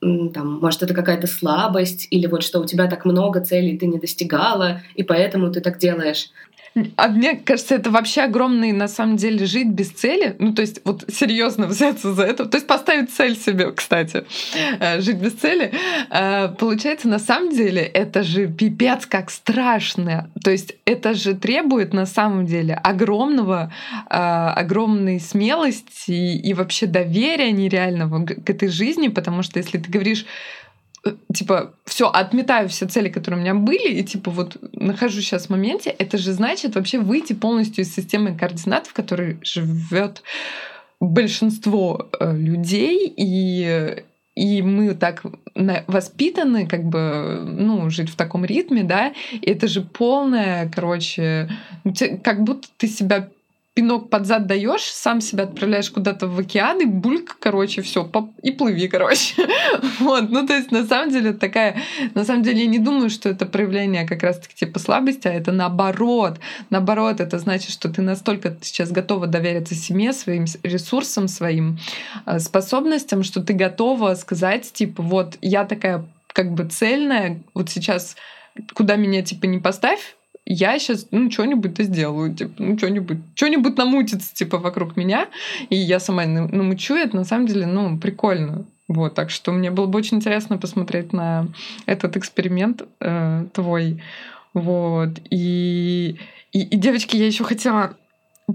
там, 0.00 0.58
может, 0.60 0.82
это 0.82 0.92
какая-то 0.92 1.26
слабость, 1.26 2.08
или 2.10 2.26
вот 2.26 2.42
что 2.42 2.60
у 2.60 2.66
тебя 2.66 2.88
так 2.88 3.04
много 3.04 3.40
целей 3.40 3.78
ты 3.78 3.86
не 3.86 3.98
достигала, 3.98 4.82
и 4.94 5.02
поэтому 5.02 5.50
ты 5.50 5.60
так 5.60 5.78
делаешь. 5.78 6.30
А 6.96 7.08
мне 7.08 7.36
кажется, 7.36 7.74
это 7.74 7.90
вообще 7.90 8.22
огромный, 8.22 8.72
на 8.72 8.88
самом 8.88 9.16
деле, 9.16 9.46
жить 9.46 9.68
без 9.68 9.90
цели. 9.90 10.36
Ну, 10.38 10.52
то 10.52 10.62
есть, 10.62 10.80
вот 10.84 11.04
серьезно 11.08 11.66
взяться 11.68 12.14
за 12.14 12.24
это. 12.24 12.46
То 12.46 12.56
есть, 12.56 12.66
поставить 12.66 13.10
цель 13.10 13.36
себе, 13.36 13.72
кстати, 13.72 14.24
э, 14.80 15.00
жить 15.00 15.16
без 15.16 15.32
цели. 15.32 15.72
Э, 16.10 16.48
получается, 16.48 17.08
на 17.08 17.18
самом 17.18 17.50
деле, 17.50 17.82
это 17.82 18.22
же 18.22 18.46
пипец 18.46 19.06
как 19.06 19.30
страшно. 19.30 20.30
То 20.42 20.50
есть, 20.50 20.76
это 20.84 21.14
же 21.14 21.34
требует, 21.34 21.92
на 21.92 22.06
самом 22.06 22.46
деле, 22.46 22.74
огромного, 22.74 23.72
э, 24.10 24.14
огромной 24.14 25.20
смелости 25.20 26.12
и 26.12 26.54
вообще 26.54 26.86
доверия 26.86 27.52
нереального 27.52 28.24
к 28.24 28.50
этой 28.50 28.68
жизни, 28.68 29.08
потому 29.08 29.42
что 29.42 29.58
если 29.58 29.78
ты 29.78 29.90
говоришь 29.90 30.26
типа, 31.32 31.74
все, 31.84 32.08
отметаю 32.08 32.68
все 32.68 32.86
цели, 32.86 33.08
которые 33.08 33.38
у 33.38 33.42
меня 33.42 33.54
были, 33.54 33.92
и 33.92 34.04
типа 34.04 34.30
вот 34.30 34.56
нахожусь 34.72 35.24
сейчас 35.24 35.46
в 35.46 35.50
моменте, 35.50 35.90
это 35.90 36.18
же 36.18 36.32
значит 36.32 36.74
вообще 36.74 36.98
выйти 36.98 37.32
полностью 37.32 37.84
из 37.84 37.94
системы 37.94 38.36
координат, 38.36 38.86
в 38.86 38.92
которой 38.92 39.38
живет 39.42 40.22
большинство 41.00 42.08
э, 42.18 42.36
людей, 42.36 43.12
и 43.16 44.02
и 44.34 44.62
мы 44.62 44.94
так 44.94 45.22
воспитаны, 45.86 46.66
как 46.66 46.82
бы, 46.84 47.44
ну, 47.46 47.88
жить 47.88 48.10
в 48.10 48.16
таком 48.16 48.44
ритме, 48.44 48.82
да, 48.82 49.12
и 49.30 49.48
это 49.48 49.68
же 49.68 49.80
полное, 49.80 50.68
короче, 50.74 51.48
как 52.24 52.42
будто 52.42 52.66
ты 52.76 52.88
себя 52.88 53.28
пинок 53.74 54.08
под 54.08 54.26
зад 54.26 54.46
даешь, 54.46 54.84
сам 54.84 55.20
себя 55.20 55.44
отправляешь 55.44 55.90
куда-то 55.90 56.28
в 56.28 56.38
океан, 56.38 56.80
и 56.80 56.84
бульк, 56.84 57.36
короче, 57.40 57.82
все, 57.82 58.08
и 58.42 58.52
плыви, 58.52 58.86
короче. 58.86 59.34
вот, 59.98 60.30
ну, 60.30 60.46
то 60.46 60.54
есть, 60.54 60.70
на 60.70 60.86
самом 60.86 61.10
деле, 61.10 61.32
такая... 61.32 61.76
На 62.14 62.24
самом 62.24 62.44
деле, 62.44 62.60
я 62.60 62.66
не 62.66 62.78
думаю, 62.78 63.10
что 63.10 63.28
это 63.28 63.46
проявление 63.46 64.06
как 64.06 64.22
раз-таки 64.22 64.54
типа 64.54 64.78
слабости, 64.78 65.26
а 65.26 65.32
это 65.32 65.50
наоборот. 65.50 66.38
Наоборот, 66.70 67.20
это 67.20 67.38
значит, 67.38 67.70
что 67.70 67.88
ты 67.88 68.00
настолько 68.00 68.56
сейчас 68.62 68.92
готова 68.92 69.26
довериться 69.26 69.74
себе, 69.74 70.12
своим 70.12 70.44
ресурсам, 70.62 71.26
своим 71.26 71.78
э, 72.26 72.38
способностям, 72.38 73.24
что 73.24 73.42
ты 73.42 73.54
готова 73.54 74.14
сказать, 74.14 74.72
типа, 74.72 75.02
вот, 75.02 75.36
я 75.42 75.64
такая 75.64 76.04
как 76.32 76.52
бы 76.52 76.64
цельная, 76.64 77.42
вот 77.54 77.70
сейчас 77.70 78.16
куда 78.74 78.96
меня 78.96 79.22
типа 79.22 79.46
не 79.46 79.58
поставь, 79.58 80.16
я 80.46 80.78
сейчас, 80.78 81.08
ну, 81.10 81.30
что-нибудь-то 81.30 81.84
сделаю, 81.84 82.34
типа, 82.34 82.52
ну, 82.58 82.76
что-нибудь, 82.76 83.18
что-нибудь 83.34 83.76
намутится, 83.78 84.34
типа, 84.34 84.58
вокруг 84.58 84.96
меня, 84.96 85.28
и 85.70 85.76
я 85.76 86.00
сама 86.00 86.26
намучу, 86.26 86.94
это 86.94 87.16
на 87.16 87.24
самом 87.24 87.46
деле, 87.46 87.66
ну, 87.66 87.98
прикольно. 87.98 88.66
Вот, 88.86 89.14
так 89.14 89.30
что 89.30 89.50
мне 89.52 89.70
было 89.70 89.86
бы 89.86 89.98
очень 89.98 90.18
интересно 90.18 90.58
посмотреть 90.58 91.14
на 91.14 91.48
этот 91.86 92.18
эксперимент 92.18 92.82
э, 93.00 93.46
твой. 93.54 94.02
Вот. 94.52 95.20
И, 95.30 96.16
и, 96.52 96.60
и, 96.60 96.76
девочки, 96.76 97.16
я 97.16 97.26
еще 97.26 97.44
хотела 97.44 97.96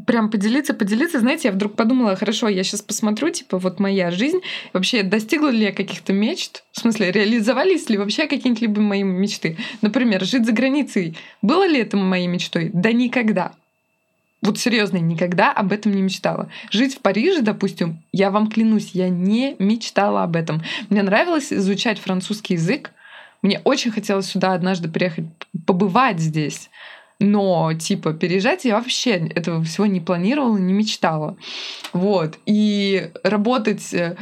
прям 0.05 0.29
поделиться, 0.29 0.73
поделиться. 0.73 1.19
Знаете, 1.19 1.47
я 1.47 1.51
вдруг 1.51 1.75
подумала, 1.75 2.15
хорошо, 2.15 2.47
я 2.47 2.63
сейчас 2.63 2.81
посмотрю, 2.81 3.29
типа, 3.29 3.57
вот 3.57 3.79
моя 3.79 4.11
жизнь, 4.11 4.39
вообще 4.73 5.03
достигла 5.03 5.49
ли 5.49 5.63
я 5.63 5.71
каких-то 5.71 6.13
мечт, 6.13 6.63
в 6.71 6.79
смысле, 6.79 7.11
реализовались 7.11 7.89
ли 7.89 7.97
вообще 7.97 8.27
какие-нибудь 8.27 8.77
мои 8.77 9.03
мечты. 9.03 9.57
Например, 9.81 10.23
жить 10.23 10.45
за 10.45 10.51
границей. 10.51 11.17
Было 11.41 11.67
ли 11.67 11.79
это 11.79 11.97
моей 11.97 12.27
мечтой? 12.27 12.69
Да 12.73 12.91
никогда. 12.91 13.53
Вот 14.41 14.57
серьезно, 14.57 14.97
никогда 14.97 15.51
об 15.51 15.73
этом 15.73 15.93
не 15.93 16.01
мечтала. 16.01 16.49
Жить 16.71 16.95
в 16.95 16.99
Париже, 16.99 17.41
допустим, 17.41 18.01
я 18.13 18.31
вам 18.31 18.49
клянусь, 18.49 18.91
я 18.93 19.09
не 19.09 19.55
мечтала 19.59 20.23
об 20.23 20.35
этом. 20.37 20.61
Мне 20.89 21.03
нравилось 21.03 21.51
изучать 21.51 21.99
французский 21.99 22.53
язык. 22.53 22.91
Мне 23.41 23.59
очень 23.63 23.91
хотелось 23.91 24.27
сюда 24.27 24.53
однажды 24.53 24.87
приехать, 24.89 25.25
побывать 25.65 26.19
здесь. 26.19 26.69
Но, 27.19 27.73
типа, 27.73 28.13
переезжать 28.13 28.63
я 28.63 28.77
вообще 28.77 29.11
этого 29.11 29.61
всего 29.63 29.85
не 29.85 29.99
планировала, 29.99 30.57
не 30.57 30.71
мечтала. 30.71 31.35
Вот. 31.91 32.37
И 32.45 33.11
работать, 33.23 33.93
э, 33.93 34.15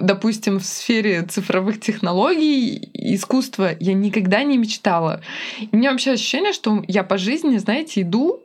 допустим, 0.00 0.60
в 0.60 0.64
сфере 0.64 1.22
цифровых 1.22 1.80
технологий, 1.80 2.90
искусства 2.94 3.72
я 3.80 3.92
никогда 3.92 4.44
не 4.44 4.56
мечтала. 4.56 5.20
И 5.60 5.68
у 5.72 5.76
меня 5.76 5.90
вообще 5.90 6.12
ощущение, 6.12 6.52
что 6.52 6.84
я 6.86 7.02
по 7.02 7.18
жизни, 7.18 7.56
знаете, 7.58 8.02
иду, 8.02 8.44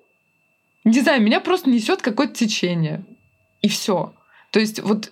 не 0.83 0.99
знаю, 1.01 1.21
меня 1.21 1.39
просто 1.39 1.69
несет 1.69 2.01
какое-то 2.01 2.33
течение. 2.33 3.03
И 3.61 3.69
все. 3.69 4.13
То 4.51 4.59
есть 4.59 4.81
вот 4.81 5.11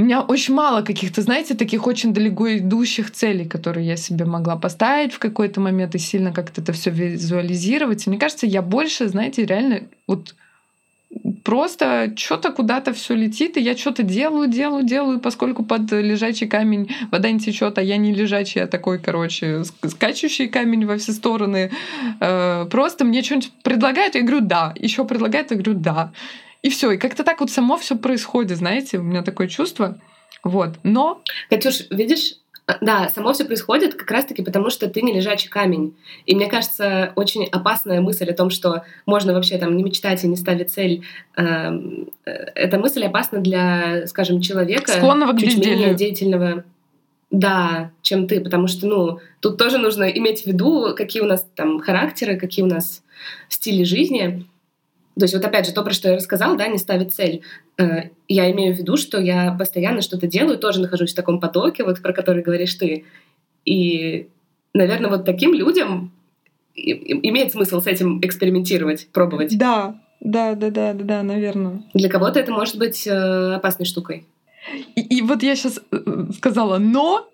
у 0.00 0.02
меня 0.02 0.22
очень 0.22 0.54
мало 0.54 0.80
каких-то, 0.80 1.20
знаете, 1.20 1.54
таких 1.54 1.86
очень 1.86 2.14
далеко 2.14 2.56
идущих 2.56 3.10
целей, 3.10 3.44
которые 3.44 3.86
я 3.86 3.96
себе 3.96 4.24
могла 4.24 4.56
поставить 4.56 5.12
в 5.12 5.18
какой-то 5.18 5.60
момент 5.60 5.94
и 5.94 5.98
сильно 5.98 6.32
как-то 6.32 6.62
это 6.62 6.72
все 6.72 6.90
визуализировать. 6.90 8.06
И 8.06 8.10
мне 8.10 8.18
кажется, 8.18 8.46
я 8.46 8.62
больше, 8.62 9.08
знаете, 9.08 9.44
реально 9.44 9.82
вот 10.06 10.34
просто 11.44 12.14
что-то 12.16 12.50
куда-то 12.50 12.94
все 12.94 13.14
летит, 13.14 13.58
и 13.58 13.60
я 13.60 13.76
что-то 13.76 14.02
делаю, 14.02 14.48
делаю, 14.48 14.84
делаю, 14.84 15.20
поскольку 15.20 15.64
под 15.64 15.92
лежачий 15.92 16.46
камень 16.46 16.88
вода 17.10 17.30
не 17.30 17.38
течет, 17.38 17.76
а 17.76 17.82
я 17.82 17.98
не 17.98 18.14
лежачий, 18.14 18.60
а 18.60 18.66
такой, 18.66 18.98
короче, 18.98 19.64
скачущий 19.86 20.48
камень 20.48 20.86
во 20.86 20.96
все 20.96 21.12
стороны. 21.12 21.70
Э, 22.20 22.64
просто 22.70 23.04
мне 23.04 23.22
что-нибудь 23.22 23.52
предлагают, 23.62 24.14
я 24.14 24.22
говорю 24.22 24.40
да, 24.40 24.72
еще 24.78 25.04
предлагают, 25.04 25.50
я 25.50 25.56
говорю 25.58 25.74
да. 25.74 26.10
И 26.62 26.70
все. 26.70 26.92
И 26.92 26.98
как-то 26.98 27.24
так 27.24 27.40
вот 27.40 27.50
само 27.50 27.76
все 27.76 27.96
происходит, 27.96 28.58
знаете, 28.58 28.98
у 28.98 29.02
меня 29.02 29.22
такое 29.22 29.48
чувство. 29.48 29.98
Вот. 30.42 30.76
Но... 30.82 31.22
Катюш, 31.48 31.82
видишь, 31.90 32.34
а, 32.70 32.78
да, 32.80 33.08
само 33.08 33.32
все 33.32 33.44
происходит 33.44 33.94
как 33.94 34.10
раз-таки 34.10 34.42
потому, 34.42 34.70
что 34.70 34.88
ты 34.88 35.02
не 35.02 35.12
лежачий 35.12 35.48
камень. 35.48 35.96
И 36.26 36.34
мне 36.34 36.46
кажется, 36.46 37.12
очень 37.16 37.46
опасная 37.46 38.00
мысль 38.00 38.30
о 38.30 38.34
том, 38.34 38.50
что 38.50 38.84
можно 39.06 39.32
вообще 39.32 39.58
там 39.58 39.76
не 39.76 39.82
мечтать 39.82 40.22
и 40.24 40.28
не 40.28 40.36
ставить 40.36 40.70
цель. 40.70 41.04
Эм, 41.36 42.10
э, 42.24 42.30
эта 42.54 42.78
мысль 42.78 43.04
опасна 43.04 43.40
для, 43.40 44.06
скажем, 44.06 44.40
человека 44.40 44.92
Склонного 44.92 45.32
к 45.32 45.40
чуть 45.40 45.58
менее 45.58 45.94
деятельного. 45.94 46.64
Да, 47.30 47.92
чем 48.02 48.26
ты, 48.26 48.40
потому 48.40 48.66
что, 48.66 48.86
ну, 48.88 49.20
тут 49.38 49.56
тоже 49.56 49.78
нужно 49.78 50.04
иметь 50.04 50.42
в 50.42 50.46
виду, 50.46 50.94
какие 50.96 51.22
у 51.22 51.26
нас 51.26 51.46
там 51.54 51.78
характеры, 51.78 52.36
какие 52.36 52.64
у 52.64 52.68
нас 52.68 53.02
стили 53.48 53.84
жизни. 53.84 54.46
То 55.18 55.24
есть 55.24 55.34
вот 55.34 55.44
опять 55.44 55.66
же 55.66 55.72
то, 55.72 55.82
про 55.82 55.92
что 55.92 56.08
я 56.08 56.16
рассказала, 56.16 56.56
да, 56.56 56.68
не 56.68 56.78
ставить 56.78 57.12
цель. 57.12 57.42
Э, 57.78 58.10
я 58.28 58.50
имею 58.52 58.74
в 58.74 58.78
виду, 58.78 58.96
что 58.96 59.20
я 59.20 59.54
постоянно 59.58 60.02
что-то 60.02 60.26
делаю, 60.26 60.58
тоже 60.58 60.80
нахожусь 60.80 61.12
в 61.12 61.16
таком 61.16 61.40
потоке, 61.40 61.84
вот 61.84 62.00
про 62.00 62.12
который 62.12 62.42
говоришь 62.42 62.74
ты. 62.74 63.04
И, 63.64 64.28
наверное, 64.72 65.10
вот 65.10 65.24
таким 65.24 65.52
людям 65.52 66.12
имеет 66.74 67.52
смысл 67.52 67.80
с 67.80 67.86
этим 67.86 68.20
экспериментировать, 68.20 69.08
пробовать. 69.12 69.58
Да, 69.58 70.00
да, 70.20 70.54
да, 70.54 70.70
да, 70.70 70.92
да, 70.92 71.04
да, 71.04 71.22
наверное. 71.22 71.82
Для 71.94 72.08
кого-то 72.08 72.38
это 72.38 72.52
может 72.52 72.78
быть 72.78 73.06
э, 73.06 73.54
опасной 73.54 73.86
штукой. 73.86 74.26
И, 74.94 75.18
и 75.18 75.22
вот 75.22 75.42
я 75.42 75.56
сейчас 75.56 75.80
э, 75.90 76.26
сказала 76.36 76.78
«но», 76.78 77.26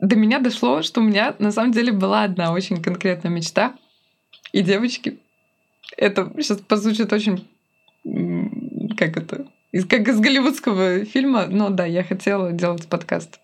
до 0.00 0.14
меня 0.16 0.40
дошло, 0.40 0.82
что 0.82 1.00
у 1.00 1.04
меня 1.04 1.34
на 1.38 1.52
самом 1.52 1.72
деле 1.72 1.92
была 1.92 2.24
одна 2.24 2.52
очень 2.52 2.82
конкретная 2.82 3.30
мечта. 3.30 3.74
И 4.52 4.62
девочки, 4.62 5.18
это 5.96 6.32
сейчас 6.36 6.58
позвучит 6.58 7.12
очень... 7.12 7.46
Как 8.96 9.16
это? 9.16 9.46
Как 9.88 10.08
из 10.08 10.20
голливудского 10.20 11.04
фильма. 11.04 11.46
Но 11.46 11.70
да, 11.70 11.84
я 11.84 12.04
хотела 12.04 12.52
делать 12.52 12.86
подкаст. 12.86 13.40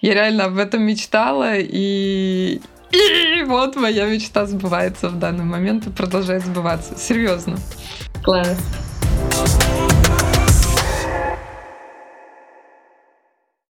Я 0.00 0.14
реально 0.14 0.44
об 0.44 0.58
этом 0.58 0.82
мечтала, 0.84 1.56
и, 1.56 2.60
и 2.92 3.42
вот 3.44 3.74
моя 3.74 4.06
мечта 4.06 4.46
сбывается 4.46 5.08
в 5.08 5.18
данный 5.18 5.44
момент 5.44 5.86
и 5.86 5.90
продолжает 5.90 6.44
сбываться. 6.44 6.96
Серьезно. 6.96 7.56
Класс. 8.22 8.56